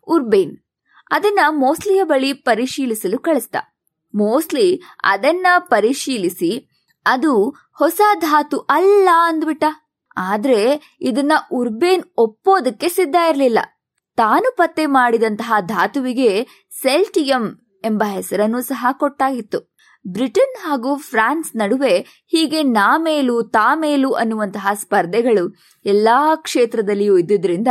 [0.06, 0.56] ಉರ್ಬೇನ್.
[1.10, 3.56] ಅದನ್ನ ಮೋಸ್ಲಿಯ ಬಳಿ ಪರಿಶೀಲಿಸಲು ಕಳಿಸ್ದ.
[4.14, 6.68] ಮೋಸ್ಲಿ ಅದನ್ನ ಪರಿಶೀಲಿಸಿ
[7.06, 9.64] ಅದು ಹೊಸ ಧಾತು ಅಲ್ಲ ಅಂದ್ಬಿಟ್ಟ.
[10.18, 13.58] ಆದ್ರೆ ಇದನ್ನ ಉರ್ಬೇನ್ ಒಪ್ಪೋದಕ್ಕೆ ಸಿದ್ಧ ಇರಲಿಲ್ಲ.
[14.16, 16.46] ತಾನು ಪತ್ತೆ ಮಾಡಿದಂತಹ ಧಾತುವಿಗೆ
[16.82, 19.78] ಸೆಲ್ಟಿಯಂ ಎಂಬ ಹೆಸರನ್ನು ಸಹ ಕೊಟ್ಟಾಗಿತ್ತು.
[20.06, 25.54] ಬ್ರಿಟನ್ ಹಾಗೂ ಫ್ರಾನ್ಸ್ ನಡುವೆ ಹೀಗೆ ನಾ ಮೇಲು ತಾ ಮೇಲು ಅನ್ನುವಂತಹ ಸ್ಪರ್ಧೆಗಳು
[25.86, 27.68] ಎಲ್ಲಾ ಕ್ಷೇತ್ರದಲ್ಲಿಯೂ ಇದ್ದುದರಿಂದ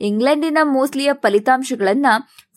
[0.00, 2.06] ಇಂಗ್ಲೆಂಡಿನ ಮೋಸ್ಲಿಯ ಫಲಿತಾಂಶಗಳನ್ನ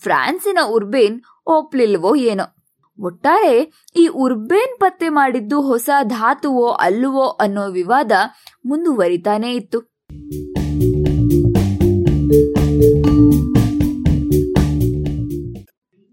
[0.04, 2.57] ಫ್ರಾನ್ಸಿನ ಉರ್ಬೇನ್ ಒಪ್ಲಿಲ್ವೋ ಏನೋ.
[3.00, 8.12] ಒಟ್ಟಾರೆ ಈ ಉರ್ಬೇನ್ ಪತ್ತೆ ಮಾಡಿದ್ದು ಹೊಸ ಧಾತುವೋ ಅಲ್ಲವೋ ಅನ್ನೋ ವಿವಾದ
[8.66, 9.80] ಮುಂದುವರಿತಾನೇ ಇತ್ತು.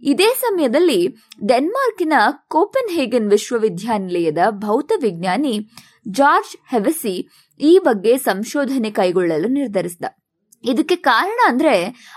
[0.02, 1.16] ಇದೇ ಸಮಯದಲ್ಲಿ
[1.48, 2.12] ಡೆನ್ಮಾರ್ಕಿನ
[2.48, 5.68] ಕೋಪನ್ ಹೇಗನ್ ವಿಶ್ವವಿದ್ಯಾನಿಲಯದ ಭೌತ ವಿಜ್ಞಾನಿ
[6.08, 7.28] ಜಾರ್ಜ್ ಹೆವೆಸಿ
[7.60, 10.04] ಈ ಬಗ್ಗೆ ಸಂಶೋಧನೆ ಕೈಗೊಳ್ಳಲು ನಿರ್ಧರಿಸಿದ.
[10.64, 11.74] ಇದಕ್ಕೆ ಕಾರಣ ಅಂದ್ರೆ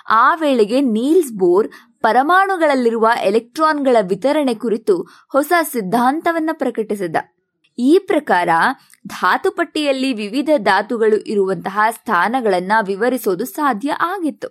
[0.09, 1.67] ಆ ವೇಳೆಗೆ ನೀಲ್ಸ್ ಬೋರ್
[2.07, 4.93] ಪರಮಾಣುಗಳಲ್ಲಿರುವ ಎಲೆಕ್ಟ್ರಾನ್ಗಳ ವಿತರಣೆ ಕುರಿತು
[5.31, 7.15] ಹೊಸ ಸಿದ್ಧಾಂತವನ್ನ ಪ್ರಕಟಿಸಿದ.
[7.79, 8.49] ಈ ಪ್ರಕಾರ
[9.07, 14.49] ಧಾತುಪಟ್ಟಿಯಲ್ಲಿ ವಿವಿಧ ಧಾತುಗಳು ಇರುವಂತಹ ಸ್ಥಾನಗಳನ್ನು ವಿವರಿಸೋದು ಸಾಧ್ಯ ಆಗಿತ್ತು.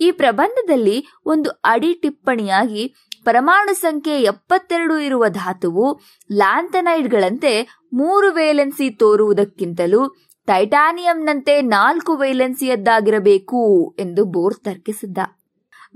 [0.00, 0.96] ಈ ಪ್ರಬಂಧದಲ್ಲಿ
[1.26, 2.84] ಒಂದು ಅಡಿ ಟಿಪ್ಪಣಿಯಾಗಿ
[3.24, 5.86] ಪರಮಾಣು ಸಂಖ್ಯೆ ಎಪ್ಪತ್ತೆರಡು ಇರುವ ಧಾತುವು
[6.32, 7.52] ಲ್ಯಾಂಥನೈಡ್ಗಳಂತೆ
[7.92, 10.02] ಮೂರು ವೇಲೆನ್ಸಿ ತೋರುವುದಕ್ಕಿಂತಲೂ
[10.48, 13.60] ಟೈಟಾನಿಯಂನಂತೆ ನಾಲ್ಕು ವೇಲೆನ್ಸಿಯದ್ದಾಗಿರಬೇಕು
[13.98, 15.18] ಎಂದು ಬೋರ್ ತರ್ಕಿಸಿದ್ದ.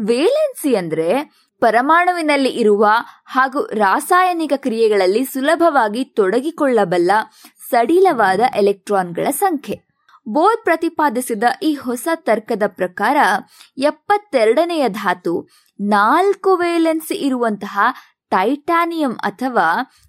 [0.03, 1.09] ವೇಲೆನ್ಸಿ ಅಂದ್ರೆ
[1.63, 2.85] ಪರಮಾಣುವಿನಲ್ಲಿ ಇರುವ
[3.27, 7.11] ಹಾಗೂ ರಾಸಾಯನಿಕ ಕ್ರಿಯೆಗಳಲ್ಲಿ ಸುಲಭವಾಗಿ ತೊಡಗಿಕೊಳ್ಳಬಲ್ಲ
[7.71, 9.77] ಸಡಿಲವಾದ ಎಲೆಕ್ಟ್ರಾನ್ಗಳ ಸಂಖ್ಯೆ.
[10.27, 13.17] ಬೋರ್ ಪ್ರತಿಪಾದಿಸಿದ ಈ ಹೊಸ ತರ್ಕದ ಪ್ರಕಾರ
[13.79, 15.49] ಎಪ್ಪತ್ತೆರಡನೆಯ ಧಾತು
[15.81, 17.79] ನಾಲ್ಕು ವೇಲೆನ್ಸಿ ಇರುವಂತಹ
[18.31, 19.67] ಟೈಟಾನಿಯಂ ಅಥವಾ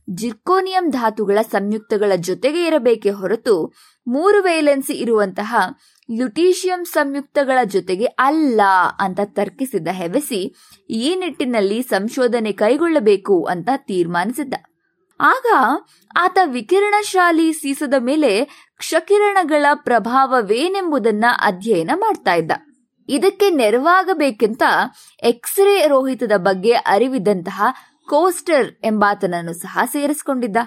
[0.10, 3.56] ಜಿರ್ಕೋನಿಯಂ ಧಾತುಗಳ ಸಂಯುಕ್ತಗಳ ಜೊತೆಗೆ ಇರಬೇಕೆ ಹೊರತು
[4.08, 5.52] ಮೂರು ವೇಲೆನ್ಸಿ ಇರುವಂತಹ
[6.12, 8.62] ಲ್ಯುಟೀಷಿಯಂ ಸಂಯುಕ್ತಗಳ ಜೊತೆಗೆ ಅಲ್ಲ
[9.00, 10.56] ಅಂತ ತರ್ಕಿಸಿದ ಹೆವೆಸಿ,
[10.90, 14.54] ಈ ನಿಟ್ಟಿನಲ್ಲಿ ಸಂಶೋಧನೆ ಕೈಗೊಳ್ಳಬೇಕು ಅಂತ ತೀರ್ಮಾನಿಸಿದ್ದ.
[15.20, 15.46] ಆಗ
[16.18, 18.46] ಆತ ವಿಕಿರಣಶಾಲಿ ಸೀಸದ ಮೇಲೆ
[18.78, 22.52] ಕ್ಷಕಿರಣಗಳ ಪ್ರಭಾವವೇನೆಂಬುದನ್ನ ಅಧ್ಯಯನ ಮಾಡ್ತಾ ಇದ್ದ.
[23.10, 24.64] ಇದಕ್ಕೆ ನೆರವಾಗಬೇಕೆಂತ
[25.24, 27.64] ಎಕ್ಸ್ರೇ ರೋಹಿತದ ಬಗ್ಗೆ ಅರಿವಿದ್ದಂತಹ
[28.10, 30.58] ಕೋಸ್ಟರ್ ಎಂಬಾತನನ್ನು ಸಹ ಸೇರಿಸಿಕೊಂಡಿದ್ದ.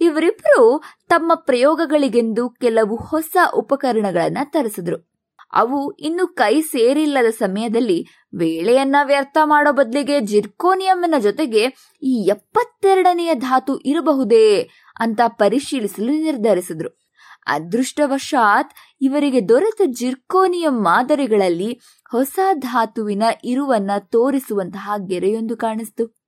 [0.00, 5.12] ಇವರಿಬ್ಬರು ತಮ್ಮ ಪ್ರಯೋಗಗಳಿಗೆಂದು ಕೆಲವು ಹೊಸ ಉಪಕರಣಗಳನ್ನ ತರಿಸಿದ್ರು.
[5.52, 14.70] ಅವು ಇನ್ನು ಕೈ ಸೇರಿಲ್ಲದ ಸಮಯದಲ್ಲಿ ವೇಳೆಯನ್ನ ವ್ಯರ್ಥ ಮಾಡೋ ಬದಲಿಗೆ ಜಿರ್ಕೋನಿಯಂನ ಜೊತೆಗೆ ಈ ಎಪ್ಪತ್ತೆರಡನೆಯ ಧಾತು ಇರಬಹುದೇ
[15.00, 17.02] ಅಂತ ಪರಿಶೀಲಿಸಲು ನಿರ್ಧರಿಸಿದ್ರು.
[17.46, 18.70] ಅದೃಷ್ಟವಶಾತ್
[19.00, 21.80] ಇವರಿಗೆ ದೊರೆತ ಜಿರ್ಕೋನಿಯಂ ಮಾದರಿಗಳಲ್ಲಿ
[22.10, 26.21] ಹೊಸ ಧಾತುವಿನ ಇರುವನ್ನ ತೋರಿಸುವಂತಹ ಗೆರೆಯೊಂದು ಕಾಣಿಸ್ತು.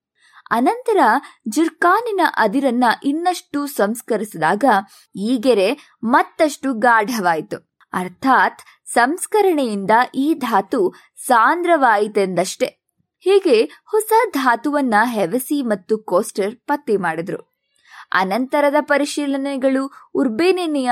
[0.51, 0.97] ಅನಂತರ
[1.47, 4.65] ಜಿರ್ಕಾನಿನ ಅದಿರನ್ನ ಇನ್ನಷ್ಟು ಸಂಸ್ಕರಿಸಿದಾಗ
[5.15, 7.75] ಈ ಗೆರೆ ಮತ್ತಷ್ಟು ಗಾಢವಾಯಿತು.
[7.93, 10.93] ಅರ್ಥಾತ್ ಸಂಸ್ಕರಣೆಯಿಂದ ಈ ಧಾತು
[11.25, 12.65] ಸಾಂದ್ರವಾಯಿತೆಂದಷ್ಟೇ.
[13.19, 17.55] ಹೀಗೆ ಹೊಸ ಧಾತುವನ್ನ ಹೆವಸಿ ಮತ್ತು ಕೋಸ್ಟರ್ ಪತ್ತೆ ಮಾಡಿದ್ರು.
[18.11, 20.91] ಅನಂತರದ ಪರಿಶೀಲನೆಗಳು ಉರ್ಬೇನೆನೆಯ,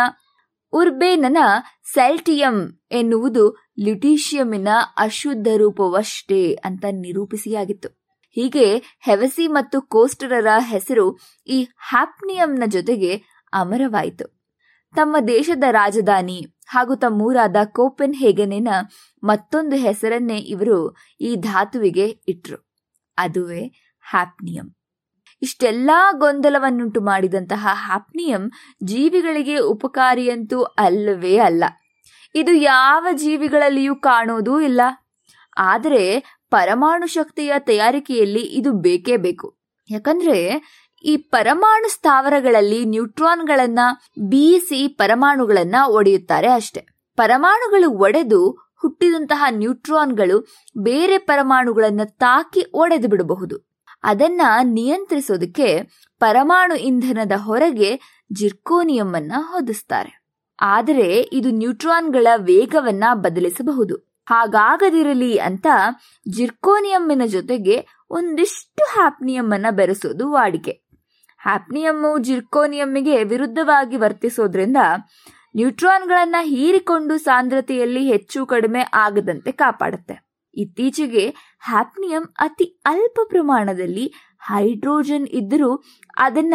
[0.74, 1.38] ಉರ್ಬೇನನ
[1.84, 8.03] ಸೆಲ್ಟಿಯಂ ಎನ್ನುವುದು ಲ್ಯುಟೀಷಿಯಮಿನ ಅಶುದ್ಧ ರೂಪವಷ್ಟೇ ಅಂತ ನಿರೂಪಿಸಿಯಾಗಿತ್ತು.
[8.36, 8.68] ಹೀಗೆ
[9.00, 11.06] ಹೆವಸಿ ಮತ್ತು ಕೋಸ್ಟರರ ಹೆಸರು
[11.48, 13.12] ಈ ಹ್ಯಾಪ್ನಿಯಂನ ಜೊತೆಗೆ
[13.54, 14.26] ಅಮರವಾಯಿತು.
[14.96, 18.68] ತಮ್ಮ ದೇಶದ ರಾಜಧಾನಿ ಹಾಗೂ ತಮ್ಮೂರಾದ ಕೋಪೆನ್ ಹೇಗನಿನ
[19.24, 20.78] ಮತ್ತೊಂದು ಹೆಸರನ್ನೇ ಇವರು
[21.22, 22.58] ಈ ಧಾತುವಿಗೆ ಇಟ್ರು.
[23.18, 23.64] ಅದುವೇ
[24.10, 24.68] ಹ್ಯಾಪ್ನಿಯಂ.
[25.42, 28.44] ಇಷ್ಟೆಲ್ಲಾ ಗೊಂದಲವನ್ನುಂಟು ಮಾಡಿದಂತಹ ಹ್ಯಾಪ್ನಿಯಂ
[28.84, 31.64] ಜೀವಿಗಳಿಗೆ ಉಪಕಾರಿಯಂತೂ ಅಲ್ಲವೇ ಅಲ್ಲ.
[32.36, 34.82] ಇದು ಯಾವ ಜೀವಿಗಳಲ್ಲಿಯೂ ಕಾಣೋದೂ ಇಲ್ಲ.
[35.58, 36.04] ಆದರೆ
[36.54, 39.58] ಪರಮಾಣು ಶಕ್ತಿಯ ತಯಾರಿಕೆಯಲ್ಲಿ ಇದು ಬೇಕೇ ಬೇಕು.
[39.91, 40.62] ಯಾಕಂದ್ರೆ
[41.04, 43.80] ಈ ಪರಮಾಣು ಸ್ಥಾವರಗಳಲ್ಲಿ ನ್ಯೂಟ್ರಾನ್ಗಳನ್ನ
[44.20, 46.86] ಬೀಸಿ ಪರಮಾಣುಗಳನ್ನ ಒಡೆಯುತ್ತಾರೆ ಅಷ್ಟೆ.
[47.16, 48.49] ಪರಮಾಣುಗಳು ಒಡೆದು
[48.82, 50.47] ಹುಟ್ಟಿದಂತಹ ನ್ಯೂಟ್ರಾನ್ಗಳು
[50.78, 53.80] ಬೇರೆ ಪರಮಾಣುಗಳನ್ನ ತಾಕಿ ಒಡೆದು ಬಿಡಬಹುದು.
[54.04, 55.84] ಅದನ್ನ ನಿಯಂತ್ರಿಸೋದಕ್ಕೆ
[56.20, 57.99] ಪರಮಾಣು ಇಂಧನದ ಹೊರಗೆ
[58.34, 60.26] ಜಿರ್ಕೋನಿಯಂ ಅನ್ನ ಹೊದಿಸ್ತಾರೆ.
[60.62, 64.12] ಆದರೆ ಇದು ನ್ಯೂಟ್ರಾನ್ಗಳ ವೇಗವನ್ನ ಬದಲಿಸಬಹುದು.
[64.28, 65.68] ಹಾಗಾಗದಿರಲಿ ಅಂತ
[66.30, 70.84] ಜಿರ್ಕೋನಿಯಮ್ಮಿನ ಜೊತೆಗೆ ಒಂದಿಷ್ಟು ಹ್ಯಾಪ್ನಿಯಮ್ಮನ್ನು ಬೆರೆಸೋದು ವಾಡಿಕೆ.
[71.40, 74.78] ಹ್ಯಾಪ್ನಿಯಮ್ಮು ಜಿರ್ಕೋನಿಯಮ್ಮಿಗೆ ವಿರುದ್ಧವಾಗಿ ವರ್ತಿಸೋದ್ರಿಂದ
[75.56, 80.16] ನ್ಯೂಟ್ರಾನ್ಗಳನ್ನ ಹೀರಿಕೊಂಡು ಸಾಂದ್ರತೆಯಲ್ಲಿ ಹೆಚ್ಚು ಕಡಿಮೆ ಆಗದಂತೆ ಕಾಪಾಡುತ್ತೆ.
[80.54, 84.14] ಇತ್ತೀಚೆಗೆ ಹ್ಯಾಪ್ನಿಯಂ ಅತಿ ಅಲ್ಪ ಪ್ರಮಾಣದಲ್ಲಿ
[84.50, 85.84] ಹೈಡ್ರೋಜನ್ ಇದ್ದರೂ
[86.18, 86.54] ಅದನ್ನ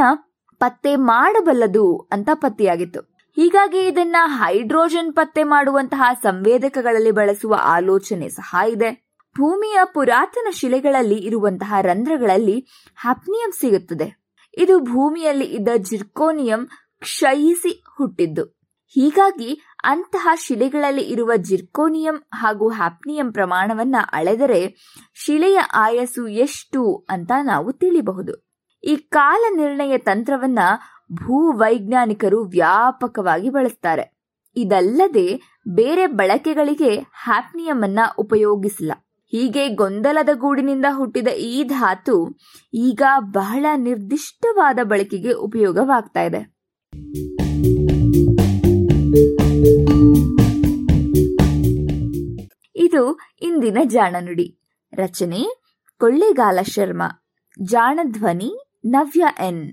[0.58, 3.17] ಪತ್ತೆ ಮಾಡಬಲ್ಲದು ಅಂತ ಪತ್ತೆಯಾಗಿತ್ತು.
[3.38, 9.08] ಹೀಗಾಗಿ ಇದನ್ನ ಹೈಡ್ರೋಜನ್ ಪತ್ತೆ ಮಾಡುವಂತಹ ಸಂವೇದಕಗಳಲ್ಲಿ ಬಳಸುವ ಆಲೋಚನೆ ಸಹ ಇದೆ.
[9.36, 12.66] ಭೂಮಿಯ ಪುರಾತನ ಶಿಲೆಗಳಲ್ಲಿ ಇರುವಂತಹ ರಂಧ್ರಗಳಲ್ಲಿ
[12.96, 14.08] ಹ್ಯಾಪ್ನಿಯಂ ಸಿಗುತ್ತದೆ.
[14.58, 16.68] ಇದು ಭೂಮಿಯಲ್ಲಿ ಇದ್ದ ಜಿರ್ಕೋನಿಯಂ
[17.00, 18.44] ಕ್ಷಯಿಸಿ ಹುಟ್ಟಿದ್ದು.
[18.86, 24.76] ಹೀಗಾಗಿ ಅಂತಹ ಶಿಲೆಗಳಲ್ಲಿ ಇರುವ ಜಿರ್ಕೋನಿಯಂ ಹಾಗೂ ಹ್ಯಾಪ್ನಿಯಂ ಪ್ರಮಾಣವನ್ನ ಅಳೆದರೆ
[25.14, 28.48] ಶಿಲೆಯ ಆಯಸ್ಸು ಎಷ್ಟು ಅಂತ ನಾವು ತಿಳಿಬಹುದು.
[28.84, 30.58] ಈ ಕಾಲ ನಿರ್ಣಯ ತಂತ್ರವನ್ನ
[31.12, 34.18] ಭೂವೈಜ್ಞಾನಿಕರು ವ್ಯಾಪಕವಾಗಿ ಬಳಸ್ತಾರೆ.
[34.56, 38.92] ಇದಲ್ಲದೆ ಬೇರೆ ಬಳಕೆಗಳಿಗೆ ಹ್ಯಾಪ್ನಿಯಂ ಅನ್ನ ಉಪಯೋಗಿಸಿಲ್ಲ.
[39.26, 42.38] ಹೀಗೆ ಗೊಂದಲದ ಗೂಡಿನಿಂದ ಹುಟ್ಟಿದ ಈ ಧಾತು
[42.74, 46.58] ಈಗ ಬಹಳ ನಿರ್ದಿಷ್ಟವಾದ ಬಳಕೆಗೆ ಉಪಯೋಗವಾಗ್ತಾ ಇದೆ.
[52.76, 54.58] ಇದು ಇಂದಿನ ಜಾಣನುಡಿ.
[54.92, 55.44] ರಚನೆ
[55.98, 57.26] ಕೊಳ್ಳೇಗಾಲ ಶರ್ಮಾ.
[57.62, 59.72] ಜಾಣಧ್ವನಿ ನವ್ಯ ಎನ್.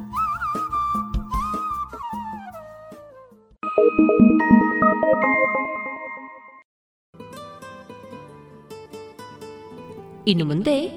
[10.27, 10.87] ಇನ್ನು ಮುಂದೆ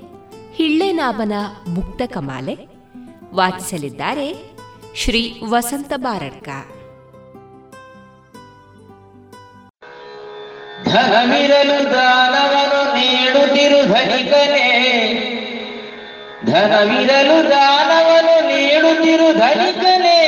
[0.55, 1.33] ಹಿಳ್ಳೆನಾಭನ
[1.69, 2.59] ಮುಕ್ತ ಕಮಾಲೆ
[3.35, 4.35] ವಾಚಿಸಲಿದ್ದಾರೆ
[4.95, 6.49] ಶ್ರೀ ವಸಂತ ಬಾರಡ್ಕ.
[10.85, 14.69] ಧನವಿರಲು ದಾನವನು ನೀಡುತ್ತಿರು ಧನಿಕನೇ.
[16.47, 20.21] ಧನವಿರಲು ದಾನವನು ನೀಡುತ್ತಿರು ಧನಿಕನೇ.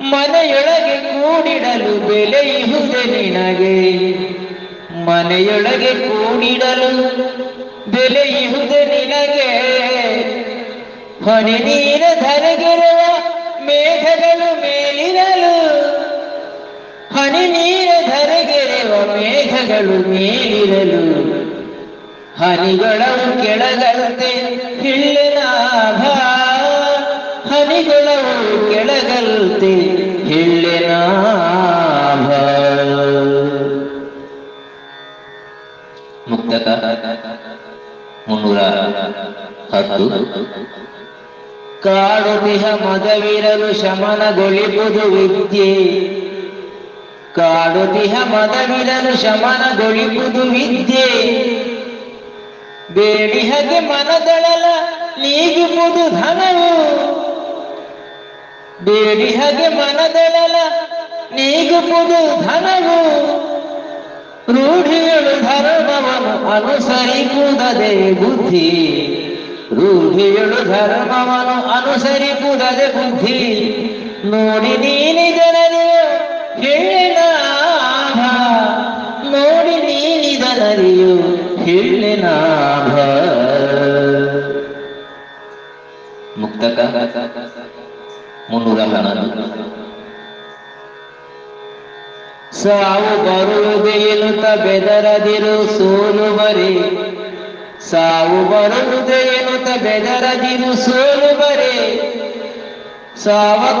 [0.00, 4.43] ಮನೆಯೊಳಗೆ ಕೂಡಿಡಲು ಬೆಲೆಯುವುದೆ ನಿನಗೆ.
[5.06, 6.90] ಮನೆಯೊಳಗೆ ಕೂಡಿಡಲು
[7.90, 9.50] ಬೆಲೆಯುವುದು ನಿನಗೆ.
[11.24, 13.00] ಹೊನೆ ನೀರ ಧರೆಗಿರುವ
[13.64, 15.54] ಮೇಘಗಳು ಮೇಲಿರಲು
[17.16, 21.34] ಹನಿ ನೀರ ಧರೆಗೆರೆವ ಮೇಘಗಳು ಮೇಲಿರಲು
[22.38, 24.30] ಹನಿಗಳವು ಕೆಳಗಂತೆ
[24.82, 26.00] ಹಿಳ್ಳೆನಾಭ,
[27.52, 28.34] ಹನಿಗಳವು
[28.72, 29.72] ಕೆಳಗಂತೆ
[30.28, 31.73] ಹಿಳ್ಳೆನಾಭ.
[36.43, 36.67] ಮುಕ್ತಕ
[38.29, 38.59] ಮುನ್ನೂರ
[39.73, 40.07] ಹತ್ತು
[41.83, 45.69] ಕಾಡುತಿಹ ಮದವಿರಲು ಶಮನಗೊಳಿಪುದು ವಿದ್ಯೆ
[47.35, 51.07] ಕಾಡುತಿಹ ಮದವಿರಲು ಶಮನಗೊಳಿಪುದು ವಿದ್ಯೆ
[52.93, 54.65] ಬೇಡಿಹಗೆ ಮನದಳಲ
[55.17, 56.71] ನೀಗುವುದು ಧನವು
[58.83, 60.55] ಬೇಡಿಹಗೆ ಮನದಳಲ
[61.31, 62.99] ನೀಗುವುದು ಧನವು
[64.48, 68.68] ರೂಢಿಯಳು ಧರ್ಮವನ್ನು ಅನುಸರಿಸುವುದೇ ಬುದ್ಧಿ.
[69.72, 73.40] ರೂಢಿಯಳು ಧರ್ಮವನ್ನು ಅನುಸರಿಸುವುದೇ ಬುದ್ಧಿ.
[74.24, 75.84] ನೋಡಿ ನೀನಿ ಜನರು
[76.60, 78.18] ಹೇಳಿನಾಭ
[79.30, 81.16] ನೋಡಿ ನೀನಿದನರಿಯು
[81.64, 82.94] ಹೇಳಿನಾಭ
[86.40, 86.78] ಮುಕ್ತಕ
[88.50, 89.83] ಮುನ್ನೂರ ಹನ್ನೊಂದು.
[92.62, 96.70] ಸಾವು ಬರುವುದೇ ಎನ್ನುತ್ತ ಬೆದರದಿರು ಸೋಲು ಬರೆ
[97.90, 101.76] ಸಾವು ಬರುವುದೇ ಎನ್ನುತ್ತ ಬೆದರದಿರು ಸೋಲು ಬರಿ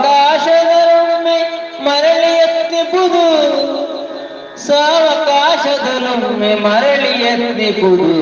[0.06, 1.38] ಸಾವಕಾಶದೊಮ್ಮೆ
[1.86, 3.24] ಮರಳಿ ಎತ್ತಿಪುದು
[4.66, 8.12] ಸಾವಕಾಶದಲ್ಲೊಮ್ಮೆ ಮರಳಿ ಎತ್ತಿಪುದು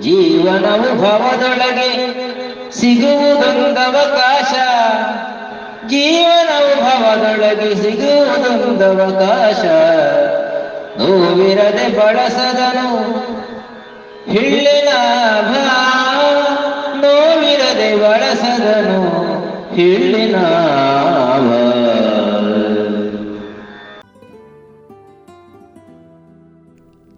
[0.00, 1.90] ಜೀವನವು ಭವದೊಳಗೆ
[2.70, 4.52] ಸಿಗುವುದೊಂದವಕಾಶ
[5.92, 9.62] ಜೀವನವು ಭವದೊಳಗೆ ಸಿಗುವುದೊಂದವಕಾಶ.
[10.98, 12.88] ನೋವಿರದೆ ಬಳಸದನು
[14.32, 14.90] ಹಿಳ್ಳಿನ
[17.02, 19.00] ನೋವಿರದೆ ಬಳಸದನು
[19.76, 20.36] ಹಿಳ್ಳಿನ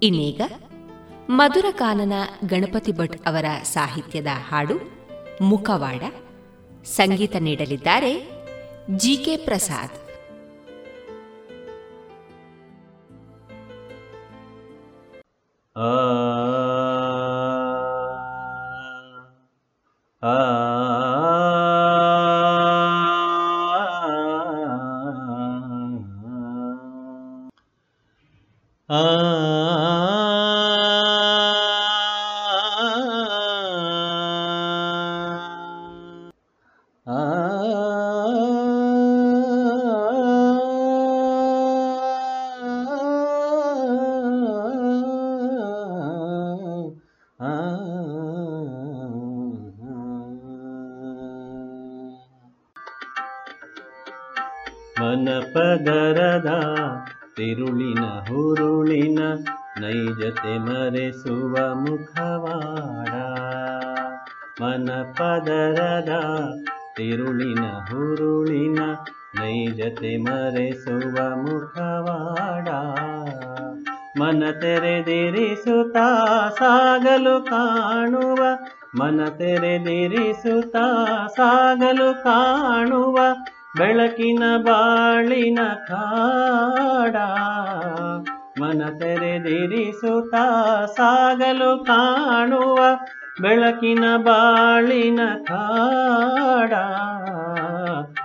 [0.02, 0.40] ಇನ್ನೀಗ
[1.30, 2.14] ಮಧುರಕಾನನ
[2.46, 4.76] ಗಣಪತಿ ಭಟ್ ಅವರ ಸಾಹಿತ್ಯದ ಹಾಡು
[5.40, 6.02] ಮುಖವಾಡ,
[6.98, 8.12] ಸಂಗೀತ ನೀಡಲಿದ್ದಾರೆ
[8.96, 9.96] ಜಿಕೆ ಪ್ರಸಾದ್
[15.76, 15.90] ಆ
[20.22, 20.67] ಆ ಆ
[57.48, 59.18] ತಿರುಳಿನ ಹುರುಳಿನ
[59.80, 63.14] ನೈಜತೆ ಮರೆಸುವ ಮುಖವಾಡ.
[64.62, 66.10] ಮನ ಪದರದ
[66.96, 68.78] ತಿರುಳಿನ ಹುರುಳಿನ
[69.34, 72.68] ನೈಜತೆ ಮರೆಸುವ ಮುಖವಾಡ.
[74.20, 78.46] ಮನ ತೆರೆದಿರಿಸುತ್ತಾ ಸಾಗಲು ಕಾಣುವ,
[78.94, 83.18] ಮನ ತೆರೆದಿರಿಸುತ್ತಾ ಸಾಗಲು ಕಾಣುವ
[83.76, 85.58] ಬೆಳಕಿನ ಬಾಳಿನ
[85.88, 87.16] ಕಾಡ
[88.60, 90.34] ಮನ ತೆರೆದಿರಿಸುತ್ತ
[90.96, 92.78] ಸಾಗಲು ಕಾಣುವ
[93.42, 96.72] ಬೆಳಕಿನ ಬಾಳಿನ ಕಾಡ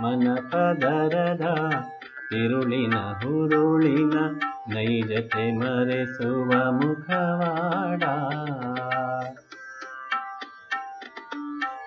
[0.02, 1.46] ಮನ ಪದರದ
[2.30, 4.14] ತಿರುಳಿನ ಹುರುಳಿನ
[4.74, 8.04] ನೈಜತೆ ಮರೆಸುವ ಮುಖವಾಡ.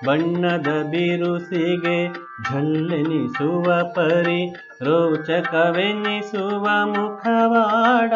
[0.05, 2.13] ಬಣ್ಣದ ಬಿರುಸಿಗೆ
[2.53, 8.13] ಝಲ್ಲೆನಿಸುವ ಪರಿ, ರೋಚಕವೆನಿಸುವ ಮುಖವಾಡ.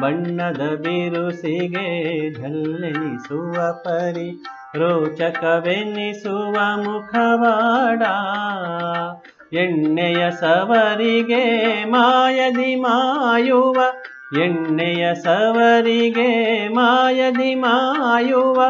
[0.00, 1.86] ಬಣ್ಣದ ಬಿರುಸಿಗೆ
[2.34, 4.42] ಝಲ್ಲೆನಿಸುವ ಪರಿ,
[4.76, 8.02] ರೋಚಕವೆನಿಸುವ ಮುಖವಾಡ.
[9.54, 11.44] ಎಣ್ಣೆಯ ಸವರಿಗೆ
[11.84, 13.82] ಮಾಯದಿ ಮಾಯುವ,
[14.42, 18.62] ಎಣ್ಣೆಯ ಸವರಿಗೆ ಮಾಯದಿ ಮಾಯುವ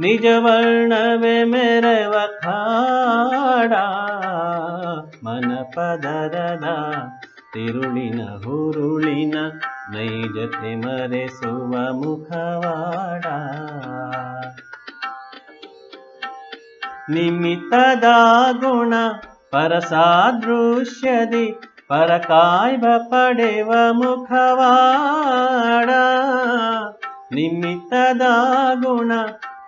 [0.00, 3.72] ನಿಜ ವರ್ಣವೇ ಮೆರವ ಕಾಡ
[5.24, 6.64] ಮನ ಪದರದ
[7.52, 9.34] ತಿರುಳಿನ ಹುರುಳಿನ
[9.90, 13.24] ನೈಜತೆ ಮರೆಸುವ ಮುಖವಾಡ.
[17.10, 18.04] ನಿಮಿತ್ತದ
[18.52, 18.94] ಗುಣ
[19.50, 25.90] ಪರಸಾದೃಶ್ಯದಿ ಪರಕಾಯ್ವ ಪಡೆವ ಮುಖವಾಡ.
[27.32, 28.22] ನಿಮಿತ್ತದ
[28.82, 29.12] ಗುಣ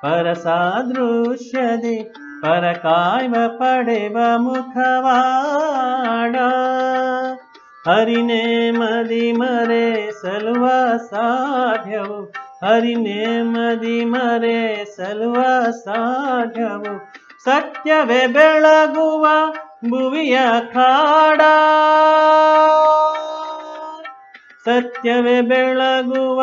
[0.06, 1.98] ಪರಸಾದೃಶ್ಯದಿ
[2.44, 6.36] ಪರಕಾಯ್ವ ಪಡೆವ ಮುಖವಾಡ
[7.88, 9.86] ಹರಿನೇ ಮದಿ ಮರೆ
[10.22, 10.66] ಸಲುವ
[11.08, 12.20] ಸಾಧ್ಯವು
[12.64, 14.60] ಹರಿನೇ ಮದಿ ಮರೆ
[14.96, 15.38] ಸಲುವ
[15.80, 16.94] ಸಾಧ್ಯವು
[17.46, 19.26] ಸತ್ಯವೇ ಬೆಳಗುವ
[19.90, 20.36] ಭುವಿಯ
[20.74, 21.42] ಕಾಡ
[24.66, 26.42] ಸತ್ಯವೇ ಬೆಳಗುವ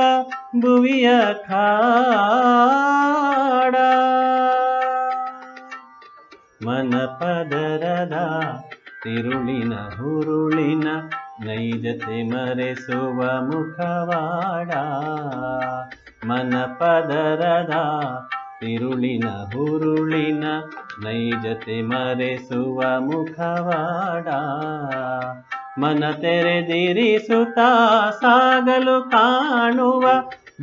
[0.62, 3.76] ಭುವಿಯ ಕಾಡ.
[6.66, 8.14] ಮನ ಪದರದ
[9.04, 10.88] ತಿರುಳಿನ ಹುರುಳಿನ
[11.46, 14.72] ನೈಜತೆ ಮರೆಸುವ ಮುಖವಾಡ.
[16.26, 17.74] ಮನ ಪದರದ
[18.60, 20.44] ತಿರುಳಿನ ಹುರುಳಿನ
[21.04, 24.28] ನೈಜತೆ ಮರೆಸುವ ಮುಖವಾಡ.
[25.80, 30.10] ಮನ ತೆರೆದಿರಿಸುತ್ತಾ ಸಾಗಲು ಕಾಣುವ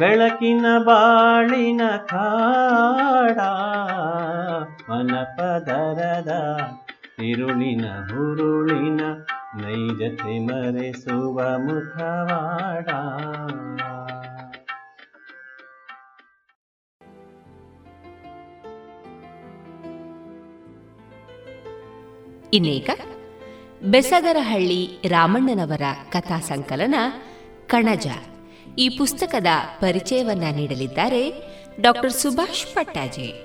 [0.00, 3.38] ಬೆಳಕಿನ ಬಾಳಿನ ಕಾಡ
[4.90, 6.30] ಮನ ಪದರದ
[7.16, 9.00] ತಿರುಳಿನ ಹುರುಳಿನ
[9.56, 12.88] ನೈಜತೆ ಮರೆಸುವ ಮುಖವಾಡ.
[22.52, 22.90] ಇನ್ನೀಗ
[23.90, 26.94] ಬೆಸಗರಹಳ್ಳಿ ರಾಮಣ್ಣನವರ ಕಥಾ ಸಂಕಲನ
[27.66, 28.06] ಕಣಜ.
[28.80, 29.46] ಈ ಪುಸ್ತಕದ
[29.80, 31.30] ಪರಿಚಯವನ್ನ ನೀಡಲಿದ್ದಾರೆ
[31.80, 33.44] ಡಾಕ್ಟರ್ ಸುಭಾಷ್ ಪಟ್ಟಾಜೆ.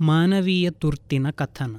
[0.00, 1.76] ಮಾನವೀಯ ತುರ್ತಿನ ಕಥನ.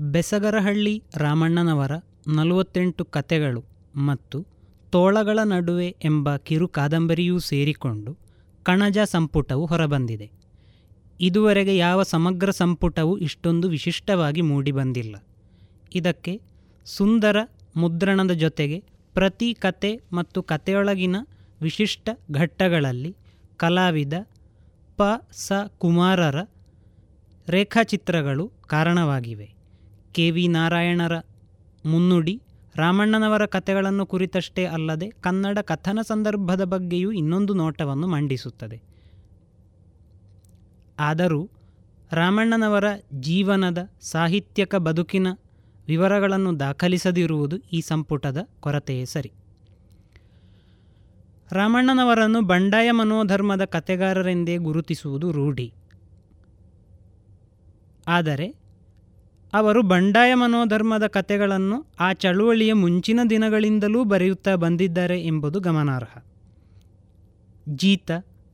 [0.00, 1.92] ಬೆಸಗರಹಳ್ಳಿ ರಾಮಣ್ಣನವರ
[2.26, 3.64] ನಲವತ್ತೆಂಟು ಕತೆಗಳು
[3.96, 4.46] ಮತ್ತು
[4.90, 8.16] ತೋಳಗಳ ನಡುವೆ ಎಂಬ ಕಿರು ಕಾದಂಬರಿಯೂ ಸೇರಿಕೊಂಡು
[8.62, 10.30] ಕಣಜ ಸಂಪುಟವು ಹೊರಬಂದಿದೆ.
[11.20, 15.16] ಇದುವರೆಗೆ ಯಾವ ಸಮಗ್ರ ಸಂಪುಟವು ಇಷ್ಟೊಂದು ವಿಶಿಷ್ಟವಾಗಿ ಮೂಡಿಬಂದಿಲ್ಲ.
[15.94, 16.40] ಇದಕ್ಕೆ
[16.84, 17.36] ಸುಂದರ
[17.76, 21.16] ಮುದ್ರಣದ ಜೊತೆಗೆ ಪ್ರತಿ ಕತೆ ಮತ್ತು ಕತೆಯೊಳಗಿನ
[21.60, 23.12] ವಿಶಿಷ್ಟ ಘಟ್ಟಗಳಲ್ಲಿ
[23.56, 24.14] ಕಲಾವಿದ
[24.98, 25.02] ಪ.
[25.36, 25.52] ಸ.
[25.78, 26.38] ಕುಮಾರರ
[27.48, 29.48] ರೇಖಾಚಿತ್ರಗಳು ಕಾರಣವಾಗಿವೆ.
[30.12, 30.30] ಕೆ.
[30.30, 30.48] ವಿ.
[30.48, 31.14] ನಾರಾಯಣರ
[31.84, 32.34] ಮುನ್ನುಡಿ
[32.74, 38.78] ರಾಮಣ್ಣನವರ ಕಥೆಗಳನ್ನು ಕುರಿತಷ್ಟೇ ಅಲ್ಲದೆ ಕನ್ನಡ ಕಥನ ಸಂದರ್ಭದ ಬಗ್ಗೆಯೂ ಇನ್ನೊಂದು ನೋಟವನ್ನು ಮಂಡಿಸುತ್ತದೆ.
[40.98, 41.40] ಆದರೂ
[42.12, 42.88] ರಾಮಣ್ಣನವರ
[43.20, 45.28] ಜೀವನದ ಸಾಹಿತ್ಯಕ ಬದುಕಿನ
[45.88, 49.32] ವಿವರಗಳನ್ನು ದಾಖಲಿಸದಿರುವುದು ಈ ಸಂಪುಟದ ಕೊರತೆಯೇ ಸರಿ.
[51.52, 55.72] ರಾಮಣ್ಣನವರನ್ನು ಬಂಡಾಯ ಮನೋಧರ್ಮದ ಕತೆಗಾರರೆಂದೇ ಗುರುತಿಸುವುದು ರೂಢಿ.
[58.08, 58.54] ಆದರೆ
[59.52, 66.24] ಅವರು ಬಂಡಾಯ ಮನೋಧರ್ಮದ ಕತೆಗಳನ್ನು ಆ ಚಳುವಳಿಯ ಮುಂಚಿನ ದಿನಗಳಿಂದಲೂ ಬರೆಯುತ್ತಾ ಬಂದಿದ್ದಾರೆ ಎಂಬುದು ಗಮನಾರ್ಹ.
[67.68, 68.10] ಜೀತ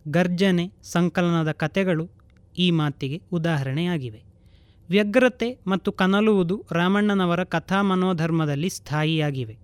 [0.09, 2.09] ಗರ್ಜನೆ, ಸಂಕಲನದ ಕತೆಗಳು
[2.59, 4.32] ಈ ಮಾತಿಗೆ ಉದಾಹರಣೆಯಾಗಿವೆ.
[4.93, 9.55] ವ್ಯಗ್ರತೆ ಮತ್ತು ಕನಲುವುದು ರಾಮಣ್ಣನವರ ಕಥಾ ಮನೋಧರ್ಮದಲ್ಲಿ ಸ್ಥಾಯಿಯಾಗಿವೆ.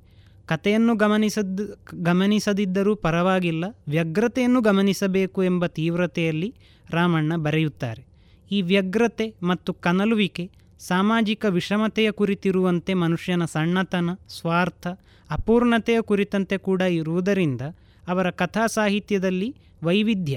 [0.47, 1.63] ಕಥೆಯನ್ನು ಗಮನಿಸದ್,
[2.03, 3.65] ಗಮನಿಸದಿದ್ದರೂ ಪರವಾಗಿಲ್ಲ.
[3.89, 6.51] ವ್ಯಗ್ರತೆಯನ್ನು ಗಮನಿಸಬೇಕು ಎಂಬ ತೀವ್ರತೆಯಲ್ಲಿ
[6.91, 8.03] ರಾಮಣ್ಣ ಬರೆಯುತ್ತಾರೆ.
[8.51, 10.45] ಈ ವ್ಯಗ್ರತೆ ಮತ್ತು ಕನಲುವಿಕೆ
[10.81, 14.85] ಸಾಮಾಜಿಕ ವಿಷಮತೆಯ ಕುರಿತಿರುವಂತೆ ಮನುಷ್ಯನ ಸಣ್ಣತನ, ಸ್ವಾರ್ಥ,
[15.31, 17.63] ಅಪೂರ್ಣತೆಯ ಕುರಿತಂತೆ ಕೂಡ ಇರುವುದರಿಂದ
[18.09, 19.49] ಅವರ ಕಥಾ ಸಾಹಿತ್ಯದಲ್ಲಿ
[19.83, 20.37] ವೈವಿಧ್ಯ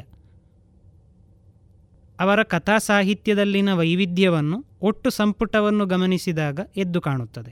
[2.21, 7.51] ಅವರ ಕಥಾ ಸಾಹಿತ್ಯದಲ್ಲಿನ ವೈವಿಧ್ಯವನ್ನು ಒಟ್ಟು ಸಂಪುಟವನ್ನು ಗಮನಿಸಿದಾಗ ಎದ್ದು ಕಾಣುತ್ತದೆ.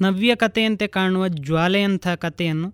[0.00, 2.68] ನವ್ಯ ಕಥೆಯಂತೆ ಕಾಣುವ ಜ್ವಾಲೆಯಂಥ ಕಥೆಯನ್ನು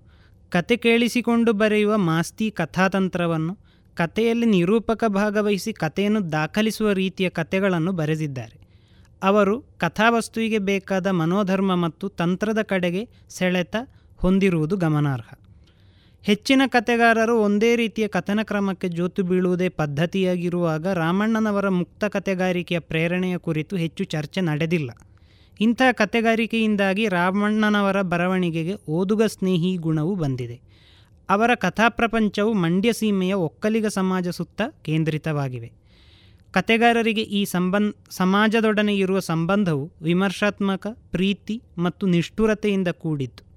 [0.51, 3.55] ಕತೆ ಕೇಳಿಸಿಕೊಂಡು ಬರೆಯುವ ಮಾಸ್ತಿ ಕಥಾತಂತ್ರವನ್ನು
[3.95, 8.57] ಕಥೆಯಲ್ಲಿ ನಿರೂಪಕ ಭಾಗವಹಿಸಿ ಕಥೆಯನ್ನು ದಾಖಲಿಸುವ ರೀತಿಯ ಕಥೆಗಳನ್ನು ಬರೆದಿದ್ದಾರೆ.
[9.23, 13.77] ಅವರು ಕಥಾವಸ್ತುವಿಗೆ ಬೇಕಾದ ಮನೋಧರ್ಮ ಮತ್ತು ತಂತ್ರದ ಕಡೆಗೆ ಸೆಳೆತ
[14.17, 15.31] ಹೊಂದಿರುವುದು ಗಮನಾರ್ಹ.
[16.29, 24.05] ಹೆಚ್ಚಿನ ಕತೆಗಾರರು ಒಂದೇ ರೀತಿಯ ಕಥನ ಕ್ರಮಕ್ಕೆ ಜೋತು ಬೀಳುವುದೇ ಪದ್ಧತಿಯಾಗಿರುವಾಗ ರಾಮಣ್ಣನವರ ಮುಕ್ತ ಕತೆಗಾರಿಕೆಯ ಪ್ರೇರಣೆಯ ಕುರಿತು ಹೆಚ್ಚು
[24.05, 24.91] ಚರ್ಚೆ ನಡೆದಿಲ್ಲ.
[25.61, 30.61] ಇಂಥ ಕತೆಗಾರಿಕೆಯಿಂದಾಗಿ ರಾಮಣ್ಣನವರ ಬರವಣಿಗೆಗೆ ಓದುಗ ಸ್ನೇಹಿ ಗುಣವು ಬಂದಿದೆ.
[31.31, 35.73] ಅವರ ಕಥಾಪ್ರಪಂಚವು ಮಂಡ್ಯ ಸೀಮೆಯ ಒಕ್ಕಲಿಗ ಸಮಾಜ ಸುತ್ತ ಕೇಂದ್ರಿತವಾಗಿವೆ.
[36.53, 43.48] ಕತೆಗಾರರಿಗೆ ಈ ಸಂಬಂಧ ಸಮಾಜದೊಡನೆ ಇರುವ ಸಂಬಂಧವು ವಿಮರ್ಶಾತ್ಮಕ, ಪ್ರೀತಿ ಮತ್ತು ನಿಷ್ಠುರತೆಯಿಂದ ಕೂಡಿತ್ತು.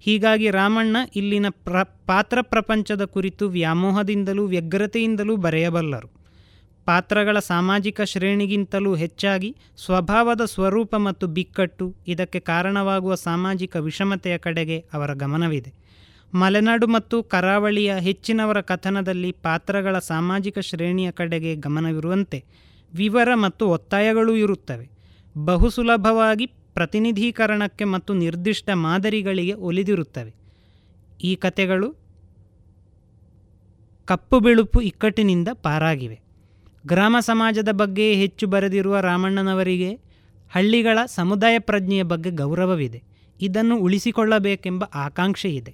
[0.00, 6.08] ಹೀಗಾಗಿ ರಾಮಣ್ಣ ಇಲ್ಲಿನ ಪ್ರ, ಪಾತ್ರ ಪ್ರಪಂಚದ ಕುರಿತು ವ್ಯಾಮೋಹದಿಂದಲೂ ವ್ಯಗ್ರತೆಯಿಂದಲೂ ಬರೆಯಬಲ್ಲರು.
[6.84, 15.72] ಪಾತ್ರಗಳ ಸಾಮಾಜಿಕ ಶ್ರೇಣಿಗಿಂತಲೂ ಹೆಚ್ಚಾಗಿ ಸ್ವಭಾವದ ಸ್ವರೂಪ ಮತ್ತು ಬಿಕ್ಕಟ್ಟು ಇದಕ್ಕೆ ಕಾರಣವಾಗುವ ಸಾಮಾಜಿಕ ವಿಷಮತೆಯ ಕಡೆಗೆ ಅವರ ಗಮನವಿದೆ.
[16.34, 22.44] ಮಲೆನಾಡು ಮತ್ತು ಕರಾವಳಿಯ ಹೆಚ್ಚಿನವರ ಕಥನದಲ್ಲಿ ಪಾತ್ರಗಳ ಸಾಮಾಜಿಕ ಶ್ರೇಣಿಯ ಕಡೆಗೆ ಗಮನವಿರುವಂತೆ
[22.94, 24.90] ವಿವರ ಮತ್ತು ಒತ್ತಾಯಗಳೂ ಇರುತ್ತವೆ.
[25.44, 26.46] ಬಹು ಸುಲಭವಾಗಿ
[26.76, 30.32] ಪ್ರತಿನಿಧೀಕರಣಕ್ಕೆ ಮತ್ತು ನಿರ್ದಿಷ್ಟ ಮಾದರಿಗಳಿಗೆ ಒಲಿದಿರುತ್ತವೆ.
[31.22, 31.88] ಈ ಕಥೆಗಳು
[34.04, 36.18] ಕಪ್ಪು ಬಿಳುಪು ಇಕ್ಕಟ್ಟಿನಿಂದ ಪಾರಾಗಿವೆ.
[36.86, 39.90] ಗ್ರಾಮ ಸಮಾಜದ ಬಗ್ಗೆ ಹೆಚ್ಚು ಬರೆದಿರುವ ರಾಮಣ್ಣನವರಿಗೆ
[40.50, 43.02] ಹಳ್ಳಿಗಳ ಸಮುದಾಯ ಪ್ರಜ್ಞೆಯ ಬಗ್ಗೆ ಗೌರವವಿದೆ.
[43.40, 45.72] ಇದನ್ನು ಉಳಿಸಿಕೊಳ್ಳಬೇಕೆಂಬ ಆಕಾಂಕ್ಷೆ ಇದೆ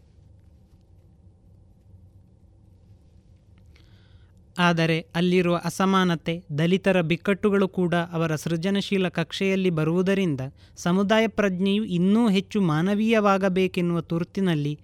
[4.59, 10.41] ಆದರೆ ಅಲ್ಲಿರುವ ಅಸಮಾನತೆ, ದಲಿತರ ಬಿಕ್ಕಟ್ಟುಗಳು ಕೂಡ ಅವರ ಸೃಜನಶೀಲ ಕಕ್ಷೆಯಲ್ಲಿ ಬರುವುದರಿಂದ
[10.77, 14.79] ಸಮುದಾಯ ಪ್ರಜ್ಞೆಯು ಇನ್ನೂ ಹೆಚ್ಚು ಮಾನವೀಯವಾಗಬೇಕೆನ್ನುವ ತುರ್ತಿನಲ್ಲಿ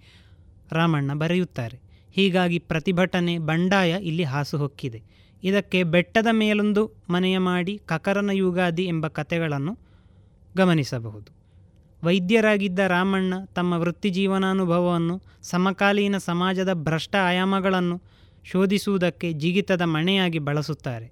[0.71, 1.79] ರಾಮಣ್ಣ ಬರೆಯುತ್ತಾರೆ.
[2.11, 5.03] ಹೀಗಾಗಿ ಪ್ರತಿಭಟನೆ ಬಂಡಾಯ ಇಲ್ಲಿ ಹಾಸುಹೊಕ್ಕಿದೆ.
[5.43, 9.77] ಇದಕ್ಕೆ ಬೆಟ್ಟದ ಮೇಲೊಂದು ಮನೆಯ ಮಾಡಿ ಕಕರನ ಯುಗಾದಿ ಎಂಬ ಕಥೆಗಳನ್ನು
[10.57, 11.39] ಗಮನಿಸಬಹುದು.
[12.03, 18.01] ವೈದ್ಯರಾಗಿದ್ದ ರಾಮಣ್ಣ ತಮ್ಮ ವೃತ್ತಿ ಜೀವನಾನುಭವವನ್ನು ಸಮಕಾಲೀನ ಸಮಾಜದ ಭ್ರಷ್ಟ ಆಯಾಮಗಳನ್ನು
[18.43, 21.11] ಶೋಧಿಸುವುದಕ್ಕೆ ಜಿಗಿತದ ಮಣೆಯಾಗಿ ಬಳಸುತ್ತಾರೆ.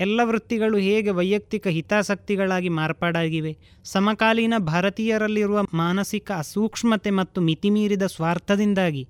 [0.00, 3.58] ಎಲ್ಲ ವೃತ್ತಿಗಳು ಹೇಗೆ ವೈಯಕ್ತಿಕ ಹಿತಾಸಕ್ತಿಗಳಾಗಿ ಮಾರ್ಪಾಡಾಗಿವೆ?
[3.84, 9.08] ಸಮಕಾಲೀನ ಭಾರತೀಯರಲ್ಲಿರುವ ಮಾನಸಿಕ ಅಸೂಕ್ಷ್ಮತೆ ಮತ್ತು ಮಿತಿಮೀರಿದ ಸ್ವಾರ್ಥದಿಂದಾಗಿ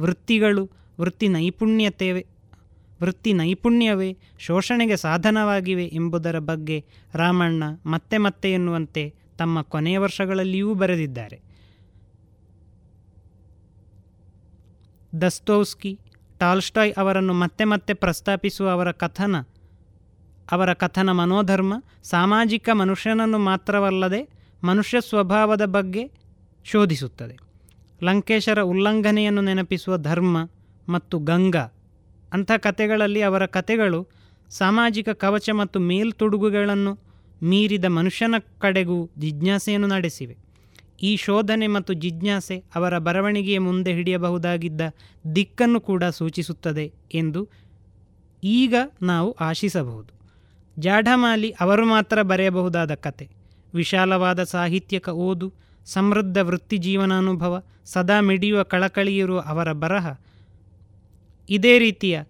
[0.00, 0.70] ವೃತ್ತಿಗಳು
[1.00, 2.12] ವೃತ್ತಿ ನೈಪುಣ್ಯತೆ
[3.02, 6.84] ವೃತ್ತಿ ನೈಪುಣ್ಯವೇ ಶೋಷಣೆಗೆ ಸಾಧನವಾಗಿವೆ ಎಂಬುದರ ಬಗ್ಗೆ
[7.14, 11.40] ರಾಮಣ್ಣ ಮತ್ತೆ ಮತ್ತೆ ಎನ್ನುವಂತೆ ತಮ್ಮ ಕೊನೆಯ ವರ್ಷಗಳಲ್ಲಿಯೂ ಬರೆದಿದ್ದಾರೆ.
[15.20, 15.98] ದಸ್ತೋವ್ಸ್ಕಿ
[16.38, 19.36] ಟಾಲ್ಸ್ಟಾಯ್ ಅವರನ್ನು ಮತ್ತೆ ಮತ್ತೆ ಪ್ರಸ್ತಾಪಿಸುವ ಅವರ ಕಥನ
[20.52, 24.28] ಅವರ ಕಥನ ಮನೋಧರ್ಮ, ಸಾಮಾಜಿಕ ಮನುಷ್ಯನನ್ನು ಮಾತ್ರವಲ್ಲದೆ
[24.64, 26.10] ಮನುಷ್ಯ ಸ್ವಭಾವದ ಬಗ್ಗೆ
[26.64, 27.36] ಶೋಧಿಸುತ್ತದೆ.
[28.02, 30.36] ಲಂಕೇಶರ ಉಲ್ಲಂಘನೆಯನ್ನು ನೆನಪಿಸುವ ಧರ್ಮ
[30.88, 31.72] ಮತ್ತು ಗಂಗಾ,
[32.32, 34.08] ಅಂಥ ಕಥೆಗಳಲ್ಲಿ ಅವರ ಕಥೆಗಳು
[34.50, 36.92] ಸಾಮಾಜಿಕ ಕವಚ ಮತ್ತು ಮೇಲ್ತುಡುಗುಗಳನ್ನು
[37.42, 40.47] ಮೀರಿದ ಮನುಷ್ಯನ ಕಡೆಗೂ ಜಿಜ್ಞಾಸೆಯನ್ನು ನಡೆಸಿವೆ.
[41.02, 44.80] ಈ ಶೋಧನೆ ಮತ್ತು ಜಿಜ್ಞಾಸೆ ಅವರ ಬರವಣಿಗೆಯ ಮುಂದೆ ಹಿಡಿಯಬಹುದಾಗಿದ್ದ
[45.34, 47.48] ದಿಕ್ಕನ್ನು ಕೂಡ ಸೂಚಿಸುತ್ತದೆ ಎಂದು
[48.44, 50.18] ಈಗ ನಾವು ಆಶಿಸಬಹುದು.
[50.78, 53.28] ಜಾಢಮಾಲಿ ಅವರು ಮಾತ್ರ ಬರೆಯಬಹುದಾದ ಕತೆ.
[53.74, 55.52] ವಿಶಾಲವಾದ ಸಾಹಿತ್ಯಕ ಓದು,
[55.84, 60.18] ಸಮೃದ್ಧ ವೃತ್ತಿ ಜೀವನಾನುಭವ, ಸದಾ ಮಿಡಿಯುವ ಕಳಕಳಿಯಿರುವ ಅವರ ಬರಹ.
[61.50, 62.22] ಇದೇ ರೀತಿಯ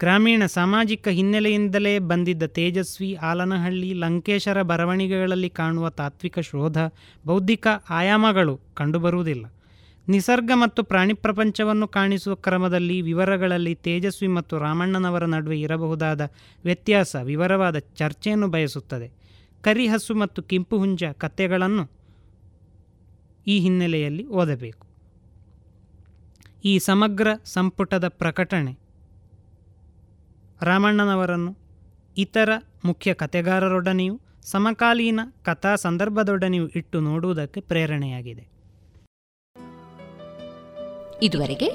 [0.00, 6.76] ಗ್ರಾಮೀಣ ಸಾಮಾಜಿಕ ಹಿನ್ನೆಲೆಯಿಂದಲೇ ಬಂದಿದ್ದ ತೇಜಸ್ವಿ, ಆಲನಹಳ್ಳಿ, ಲಂಕೇಶರ ಬರವಣಿಗೆಗಳಲ್ಲಿ ಕಾಣುವ ತಾತ್ವಿಕ ಶೋಧ,
[7.26, 9.52] ಬೌದ್ಧಿಕ ಆಯಾಮಗಳು ಕಂಡುಬರುವುದಿಲ್ಲ.
[10.08, 16.20] ನಿಸರ್ಗ ಮತ್ತು ಪ್ರಾಣಿ ಪ್ರಪಂಚವನ್ನು ಕಾಣಿಸುವ ಕ್ರಮದಲ್ಲಿ ವಿವರಗಳಲ್ಲಿ ತೇಜಸ್ವಿ ಮತ್ತು ರಾಮಣ್ಣನವರ ನಡುವೆ ಇರಬಹುದಾದ
[16.64, 19.12] ವ್ಯತ್ಯಾಸ ವಿವರವಾದ ಚರ್ಚೆಯನ್ನು ಬಯಸುತ್ತದೆ.
[19.62, 21.90] ಕರಿಹಸು ಮತ್ತು ಕೆಂಪು ಹುಂಜ ಕಥೆಗಳನ್ನು
[23.46, 24.86] ಈ ಹಿನ್ನೆಲೆಯಲ್ಲಿ ಓದಬೇಕು.
[26.64, 28.79] ಈ ಸಮಗ್ರ ಸಂಪುಟದ ಪ್ರಕಟಣೆ
[30.62, 31.58] ರಾಮಣ್ಣನವರನ್ನು,
[32.16, 32.50] ಇತರ
[32.84, 38.50] ಮುಖ್ಯ ಕಥೆಗಾರರೊಡನೆಯೂ ಸಮಕಾಲೀನ ಕಥಾ ಸಂದರ್ಭದೊಡನೆಯೂ ಇಟ್ಟು ನೋಡುವುದಕ್ಕೆ ಪ್ರೇರಣೆಯಾಗಿದೆ.
[41.22, 41.70] ಇದುವರೆಗೆ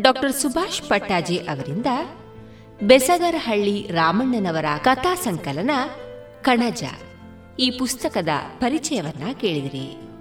[0.00, 1.86] ಡಾಕ್ಟರ್ ಸುಭಾಷ್ ಪಟ್ಟಾಜಿ ಅವರಿಂದ
[2.82, 5.70] ಬೆಸಗರಹಳ್ಳಿ ರಾಮಣ್ಣನವರ ಕಥಾ ಸಂಕಲನ
[6.42, 6.84] ಕಣಜ
[7.58, 8.28] ಈ ಪುಸ್ತಕದ
[8.58, 10.11] ಪರಿಚಯವನ್ನ ಕೇಳಿದಿರಿ.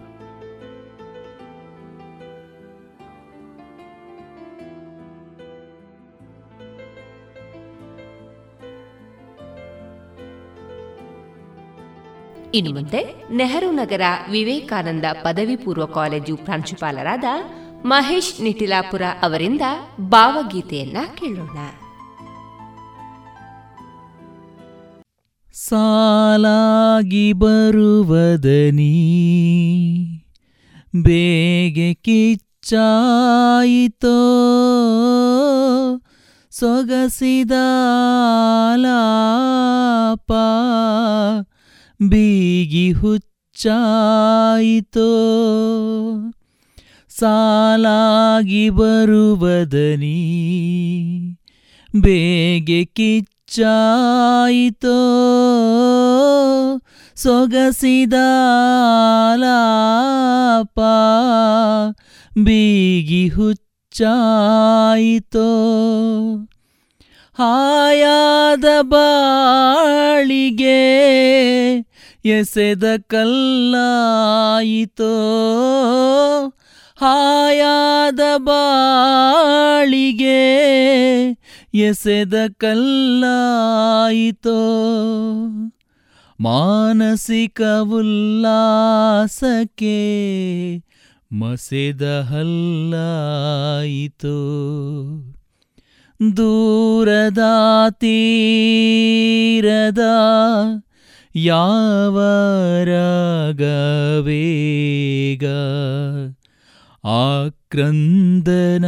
[12.54, 14.02] ಇನ್ನು ಮುಂದೆ ನೆಹರು ನಗರ
[14.32, 17.24] ವಿವೇಕಾನಂದ ಪದವಿ ಪೂರ್ವ ಕಾಲೇಜು ಪ್ರಾಂಶುಪಾಲರಾದ
[17.86, 19.62] ಮಹೇಶ್ ನಿಟಿಲಾಪುರ ಅವರಿಂದ
[20.10, 21.58] ಭಾವಗೀತೆಯನ್ನ ಕೇಳೋಣ.
[25.54, 28.94] ಸಾಲಾಗಿ ಬರುವದನಿ,
[31.04, 32.80] ಬೇಗೆ ಕಿಚ್ಚಾಯಿತೋ,
[36.52, 37.52] ಸೊಗಸಿದ
[38.76, 40.32] ಲಾಪ
[42.10, 45.10] ಬೀಗಿ ಹುಚ್ಚಾಯಿತೋ.
[47.20, 50.18] ಸಾಲಾಗಿ ಬರುವದನಿ
[52.02, 55.00] ಬೇಗೆ ಕಿಚ್ಚಾಯಿತೋ.
[57.16, 58.14] ಸೊಗಸಿದ
[59.36, 60.80] ಲಾಪ
[62.44, 65.50] ಬೀಗಿ ಹುಚ್ಚಾಯಿತೋ.
[67.34, 70.82] ಹಾಯಾದ ಬಾಳಿಗೆ
[72.26, 75.14] ಎಸೆದ ಕಲ್ಲಾಯಿತೋ
[76.98, 80.42] ಹಾಯಾದ ಬಾಳಿಗೆ
[81.82, 84.60] ಎಸೆದ ಕಲ್ಲಾಯಿತೋ
[86.40, 87.62] ಮಾನಸಿಕ
[87.94, 89.98] ಉಲ್ಲಾಸಕ್ಕೆ
[91.32, 94.38] ಮಸೆದ ಹಲ್ಲಾಯಿತು
[96.34, 97.44] ದೂರದ
[98.02, 100.00] ತೀರದ
[101.36, 102.20] ಯಾವ
[102.84, 105.46] ರಾಗವೇಗ
[107.04, 108.86] ಆಕ್ರಂದನ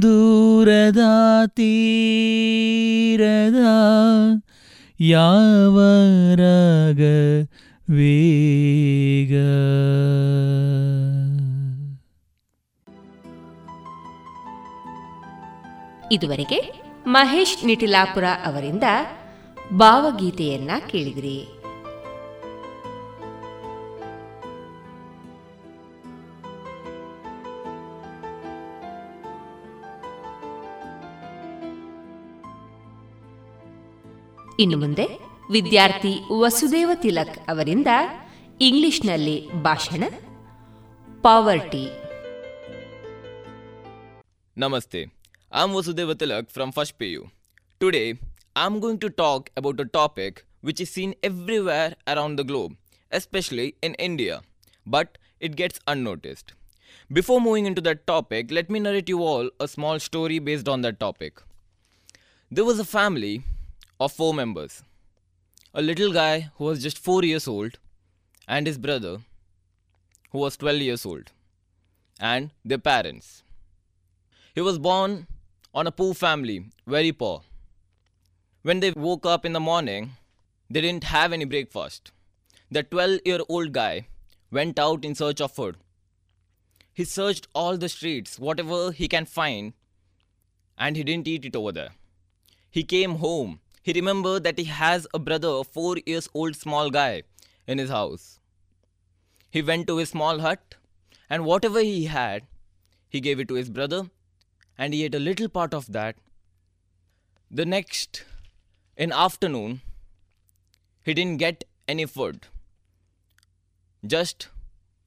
[0.02, 1.02] ದೂರದ
[1.56, 3.62] ತೀರದ
[5.00, 5.76] ಯಾವ
[6.34, 7.02] ರಾಗ
[7.88, 9.34] ವೇಗ
[16.16, 16.72] ಇದುವರೆಗೆ
[17.06, 18.84] ಮಹೇಶ್ ನಿಟಿಲಾಪುರ ಅವರಿಂದ
[19.76, 21.48] ಭಾವಗೀತೆಯನ್ನ ಕೇಳಿದಿರಿ
[34.58, 35.08] ಇನ್ನು ಮುಂದೆ
[35.50, 37.86] ವಿದ್ಯಾರ್ಥಿ ವಸುದೇವ ತಿಲಕ್ ಅವರಿಂದ
[38.60, 40.04] ಇಂಗ್ಲಿಷ್ನಲ್ಲಿ ಭಾಷಣ,
[41.22, 41.88] poverty
[44.56, 45.15] Namaste.
[45.58, 46.98] I'm Vasudeva Tilak from First
[47.80, 48.18] Today,
[48.54, 52.76] I'm going to talk about a topic which is seen everywhere around the globe,
[53.10, 54.42] especially in India,
[54.84, 56.52] but it gets unnoticed.
[57.10, 60.82] Before moving into that topic, let me narrate you all a small story based on
[60.82, 61.40] that topic.
[62.50, 63.42] There was a family
[63.98, 64.82] of four members
[65.72, 67.78] a little guy who was just four years old,
[68.46, 69.20] and his brother
[70.32, 71.32] who was 12 years old.
[72.20, 73.42] and their parents.
[74.54, 75.26] He was born
[75.76, 77.42] on a poor family, very poor.
[78.62, 80.12] When they woke up in the morning,
[80.70, 82.12] they didn't have any breakfast.
[82.70, 84.06] The 12 year old guy
[84.50, 85.76] went out in search of food.
[86.94, 89.74] He searched all the streets, whatever he can find,
[90.78, 91.90] and he didn't eat it over there.
[92.70, 93.60] He came home.
[93.82, 97.24] He remembered that he has a brother, a four years old small guy,
[97.66, 98.40] in his house.
[99.50, 100.76] He went to his small hut,
[101.28, 102.44] and whatever he had,
[103.10, 104.06] he gave it to his brother,
[104.78, 106.16] and he ate a little part of that.
[107.50, 108.24] The next,
[108.96, 109.80] in afternoon,
[111.04, 112.46] he didn't get any food,
[114.04, 114.48] just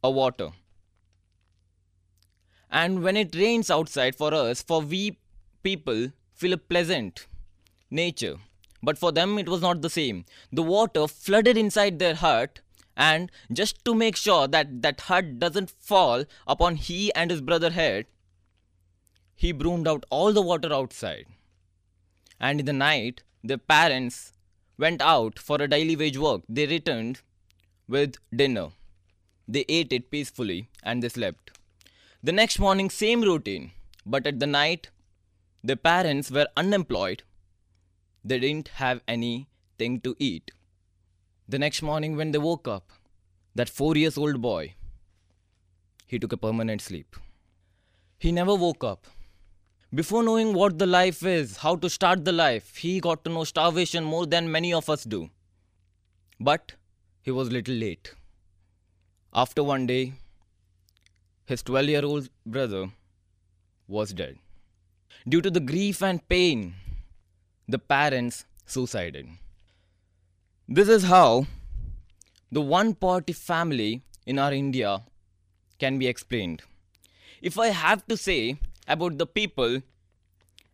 [0.04, 0.50] a water.
[2.72, 5.18] And when it rains outside for us, for we
[5.64, 7.28] people feel a pleasant
[7.90, 8.38] nature.
[8.82, 10.24] But for them, it was not the same.
[10.54, 12.62] The water flooded inside their hut,
[12.96, 17.72] and just to make sure that that hut doesn't fall upon he and his brother
[17.72, 18.06] head,
[19.42, 21.26] he broomed out all the water outside.
[22.42, 24.34] And in the night, their parents
[24.78, 26.42] went out for a daily wage work.
[26.50, 27.22] They returned
[27.88, 28.68] with dinner.
[29.48, 31.52] They ate it peacefully and they slept.
[32.22, 33.72] The next morning, same routine,
[34.06, 34.90] but at the night,
[35.64, 37.24] their parents were unemployed.
[38.26, 40.52] They didn't have anything to eat.
[41.48, 42.92] The next morning, when they woke up,
[43.56, 44.74] that four years old boy,
[46.06, 47.16] he took a permanent sleep.
[48.18, 49.08] He never woke up.
[49.92, 53.44] Before knowing what the life is, how to start the life, he got to know
[53.44, 55.32] starvation more than many of us do.
[56.40, 56.74] But
[57.24, 58.14] he was little late.
[59.34, 60.14] After one day,
[61.46, 62.92] his 12 year old brother
[63.88, 64.38] was dead.
[65.28, 66.76] Due to the grief and pain,
[67.68, 69.28] the parents suicided.
[70.68, 71.48] This is how
[72.52, 75.02] the one party family in our India
[75.80, 76.62] can be explained.
[77.42, 78.60] If I have to say
[78.90, 79.82] about the people,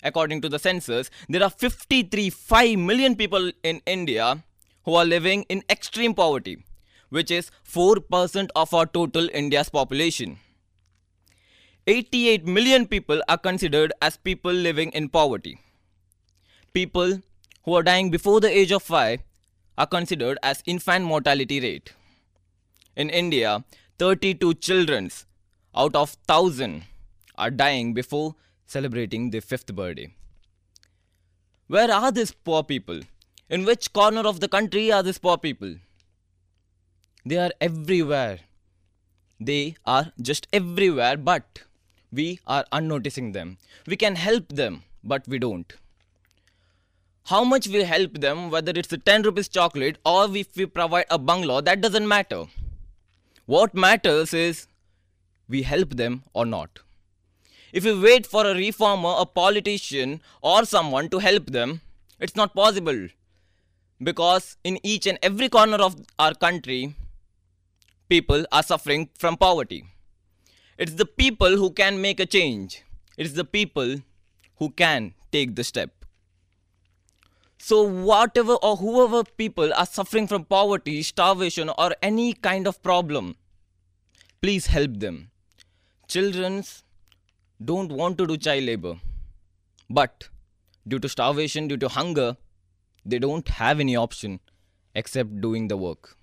[0.03, 4.43] according to the census, there are 53 5 million people in India
[4.85, 6.63] who are living in extreme poverty,
[7.09, 10.39] which is 4% of our total India's population.
[11.87, 15.59] 88 million people are considered as people living in poverty.
[16.73, 17.21] People
[17.63, 19.21] who are dying before the age of 5
[19.77, 21.93] are considered as infant mortality rate.
[22.95, 23.63] In India,
[23.99, 25.11] 32 children
[25.75, 26.83] out of 1000
[27.37, 28.35] are dying before
[28.65, 30.13] celebrating their fifth birthday.
[31.67, 33.01] Where are these poor people?
[33.49, 35.75] In which corner of the country are these poor people?
[37.25, 38.39] They are everywhere.
[39.39, 41.63] They are just everywhere, but
[42.11, 43.57] we are unnoticing them.
[43.87, 45.73] We can help them, but we don't.
[47.25, 51.05] How much we help them, whether it's a 10 rupees chocolate or if we provide
[51.09, 52.45] a bungalow, that doesn't matter.
[53.47, 54.67] What matters is
[55.47, 56.79] we help them or not.
[57.75, 61.81] If you wait for a reformer, a politician, or someone to help them,
[62.21, 63.09] it's not possible.
[64.01, 66.95] Because in each and every corner of our country,
[68.07, 69.83] people are suffering from poverty.
[70.77, 72.81] It's the people who can make a change.
[73.17, 73.97] It's the people
[74.55, 76.05] who can take the step.
[77.57, 83.35] So, whatever or whoever people are suffering from poverty, starvation, or any kind of problem,
[84.41, 85.31] please help them.
[86.07, 86.63] Children
[87.63, 88.99] don't want to do child labor,
[89.89, 90.27] but
[90.87, 92.35] due to starvation, due to hunger,
[93.05, 94.39] they don't have any option
[94.93, 96.17] except doing the work.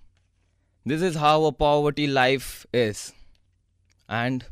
[0.85, 3.13] This is how a poverty life is.
[4.07, 4.45] And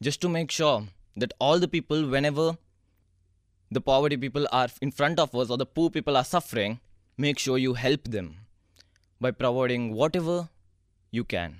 [0.00, 0.84] just to make sure
[1.16, 2.56] that all the people, whenever
[3.70, 6.78] the poverty people are in front of us or the poor people are suffering,
[7.16, 8.36] make sure you help them
[9.20, 10.48] by providing whatever
[11.10, 11.58] you can.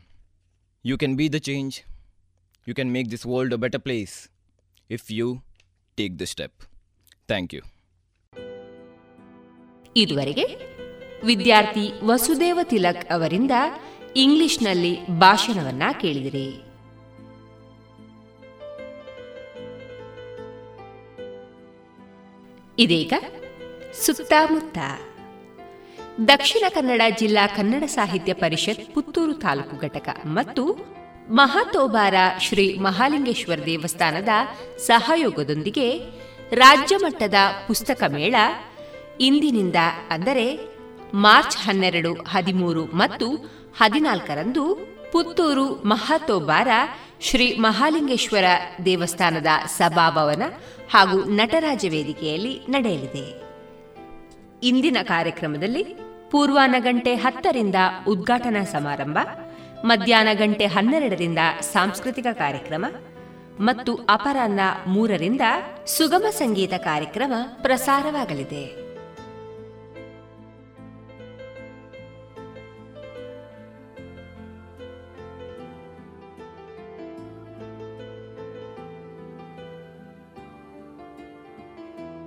[0.83, 1.85] You can be the change.
[2.65, 4.29] You can make this world a better place
[4.91, 5.43] if you
[5.99, 6.53] take the step.
[7.29, 7.63] Thank you.
[9.97, 10.45] ಇದುವರೆಗೆ
[11.25, 13.55] ವಿದ್ಯಾರ್ಥಿ ವಸುದೇವ ತಿಲಕ್ ಅವರಿಂದ
[14.17, 16.49] ಇಂಗ್ಲಿಷ್ನಲ್ಲಿ ಭಾಷಣವನ್ನ ಕೇಳಿದಿರಿ
[22.79, 23.15] ಇದೀಗ
[24.03, 24.79] ಸುತ್ತಮುತ್ತ
[26.29, 30.63] ದಕ್ಷಿಣ ಕನ್ನಡ ಜಿಲ್ಲಾ ಕನ್ನಡ ಸಾಹಿತ್ಯ ಪರಿಷತ್ ಪುತ್ತೂರು ತಾಲೂಕು ಘಟಕ ಮತ್ತು
[31.31, 34.29] ಮಹಾತೋಬಾರ ಶ್ರೀ ಮಹಾಲಿಂಗೇಶ್ವರ ದೇವಸ್ಥಾನದ
[34.79, 35.99] ಸಹಯೋಗದೊಂದಿಗೆ
[36.53, 37.35] ರಾಜ್ಯ ಮಟ್ಟದ
[37.67, 38.35] ಪುಸ್ತಕ ಮೇಳ
[39.21, 39.77] ಇಂದಿನಿಂದ
[40.11, 40.59] ಅಂದರೆ
[41.15, 43.37] ಮಾರ್ಚ್ ಹನ್ನೆರಡು, ಹದಿಮೂರು ಮತ್ತು
[43.79, 44.75] ಹದಿನಾಲ್ಕರಂದು
[45.13, 46.69] ಪುತ್ತೂರು ಮಹಾತೋಬಾರ
[47.21, 48.45] ಶ್ರೀ ಮಹಾಲಿಂಗೇಶ್ವರ
[48.85, 50.43] ದೇವಸ್ಥಾನದ ಸಭಾಭವನ
[50.93, 53.43] ಹಾಗೂ ನಟರಾಜ ವೇದಿಕೆಯಲ್ಲಿ ನಡೆಯಲಿದೆ.
[54.63, 55.85] ಇಂದಿನ ಕಾರ್ಯಕ್ರಮದಲ್ಲಿ
[56.31, 57.75] ಪೂರ್ವಾನ ಗಂಟೆ ಹತ್ತರಿಂದ
[58.09, 59.19] ಉದ್ಘಾಟನಾ ಸಮಾರಂಭ
[59.85, 62.85] ಮಧ್ಯಾಹ್ನ ಗಂಟೆ ಹನ್ನೆರಡರಿಂದ ಸಾಂಸ್ಕೃತಿಕ ಕಾರ್ಯಕ್ರಮ
[63.61, 65.41] ಮತ್ತು ಅಪರಾಹ್ನ ಮೂರರಿಂದ
[65.87, 67.33] ಸುಗಮ ಸಂಗೀತ ಕಾರ್ಯಕ್ರಮ
[67.63, 68.89] ಪ್ರಸಾರವಾಗಲಿದೆ.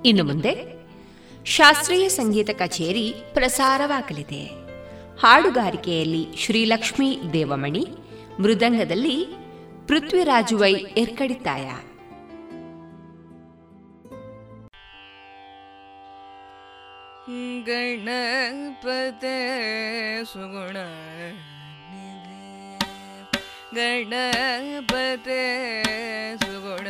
[0.05, 0.81] ಇನ್ನು ಮುಂದೆ
[1.45, 4.60] ಶಾಸ್ತ್ರೀಯ ಸಂಗೀತ ಕಚೇರಿ ಪ್ರಸಾರವಾಗಲಿದೆ.
[5.23, 7.87] ಹಾಡುಗಾರಿಕೆಯಲ್ಲಿ ಶ್ರೀಲಕ್ಷ್ಮಿ ದೇವಮಣಿ
[8.39, 9.27] ಮೃದಂಗದಲ್ಲಿ
[9.87, 11.71] ಪೃಥ್ವಿರಾಜುವೈ ಏರ್ಕಡಿತಾಯ.
[17.63, 19.23] ಗಣಪತ
[20.23, 20.77] ಸುಗುಣ
[23.75, 25.27] ಗಣಪತ
[26.43, 26.87] ಸುಗುಣ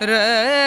[0.00, 0.57] re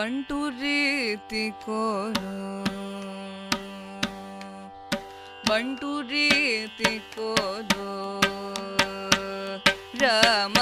[0.00, 2.32] ಬಂಟು ರೀತಿ ಕೋಲು
[5.48, 7.90] ಬಂಟು ರೀತಿ ಕೋಲು
[10.00, 10.56] ರಾಮ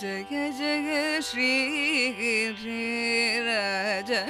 [0.00, 2.50] जय जय श्री
[3.46, 4.20] राजा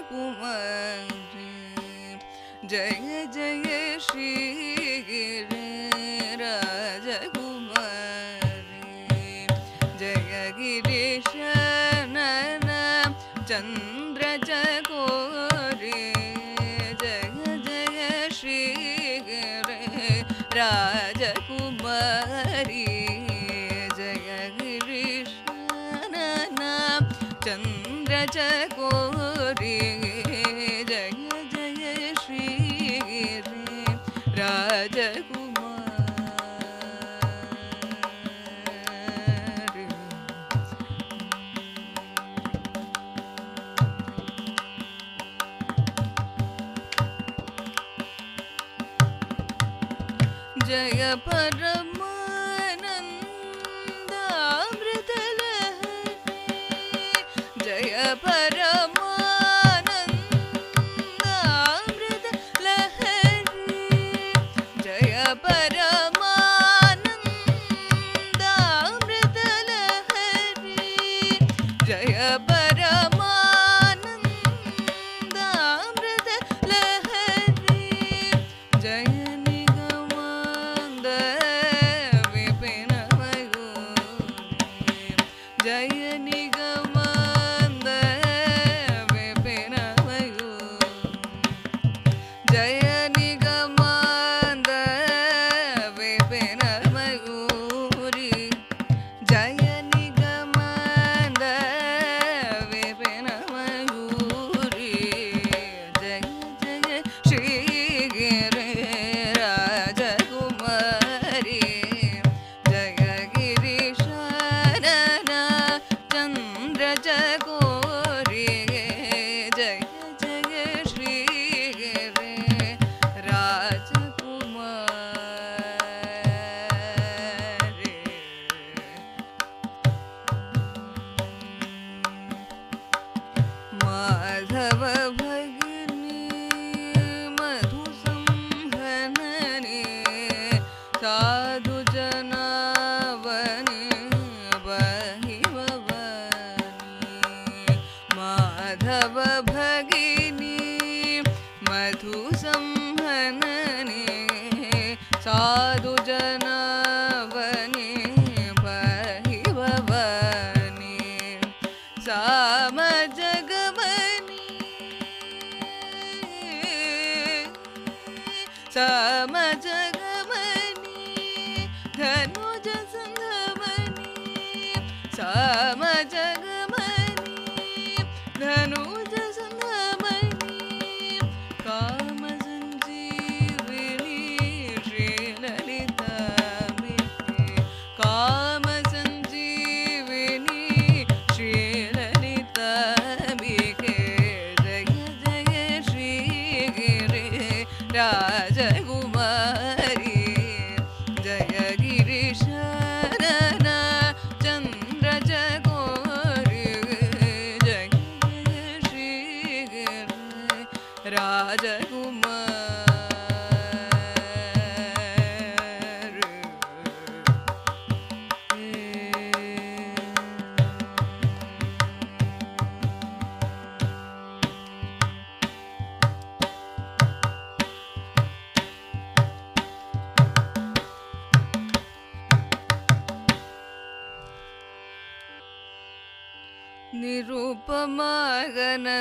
[2.64, 3.75] जय जय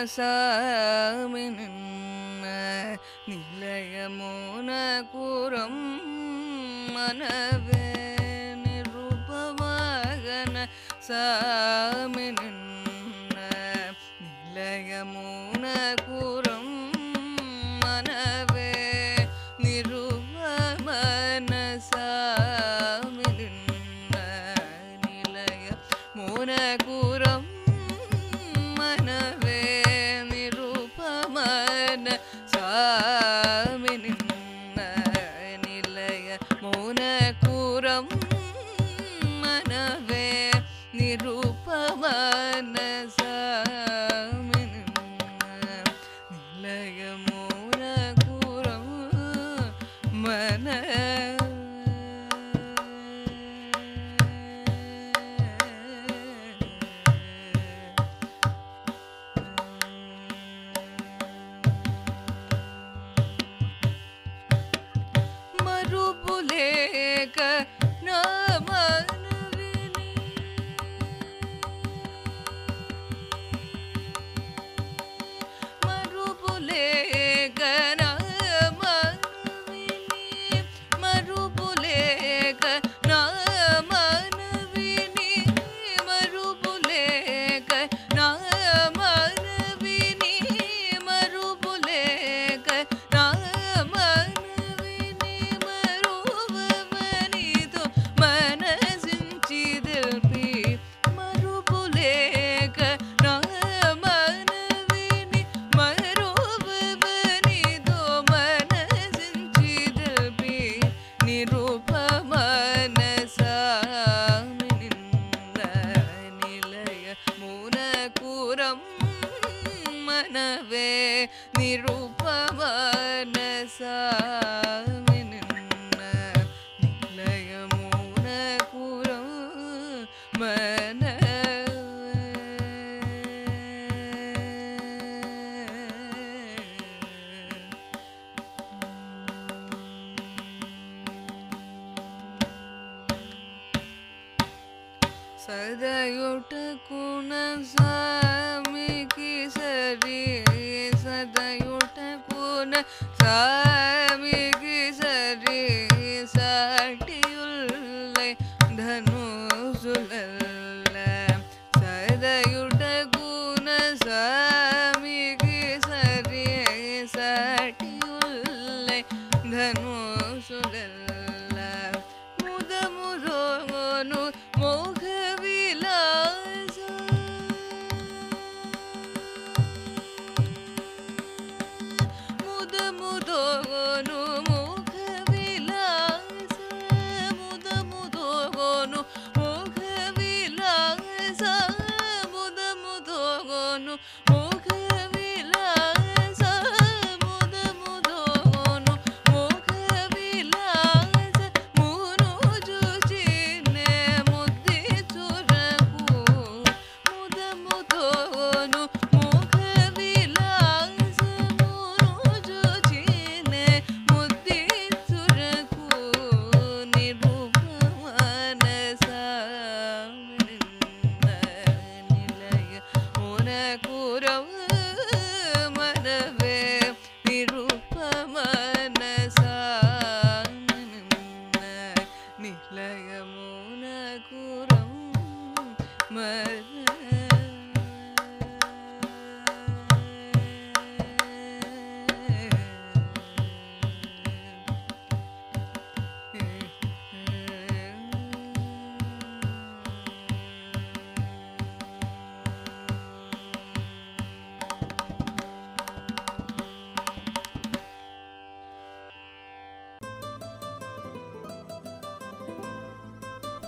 [0.07, 1.65] സാമിനിന്ന
[3.30, 4.69] നിലയമോന
[5.14, 5.76] കുറും
[6.95, 7.88] മനവേ
[8.64, 10.56] നിരുപവാഗന
[11.07, 11.23] സാ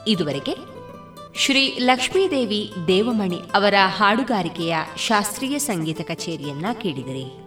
[0.07, 0.55] ಇದುವರೆಗೆ
[1.35, 7.46] ಶ್ರೀ ಲಕ್ಷ್ಮೀದೇವಿ ದೇವಮಣಿ ಅವರ ಹಾಡುಗಾರಿಕೆಯ ಶಾಸ್ತ್ರೀಯ ಸಂಗೀತ ಕಚೇರಿಯನ್ನ ಕೇಳಿದರೆ.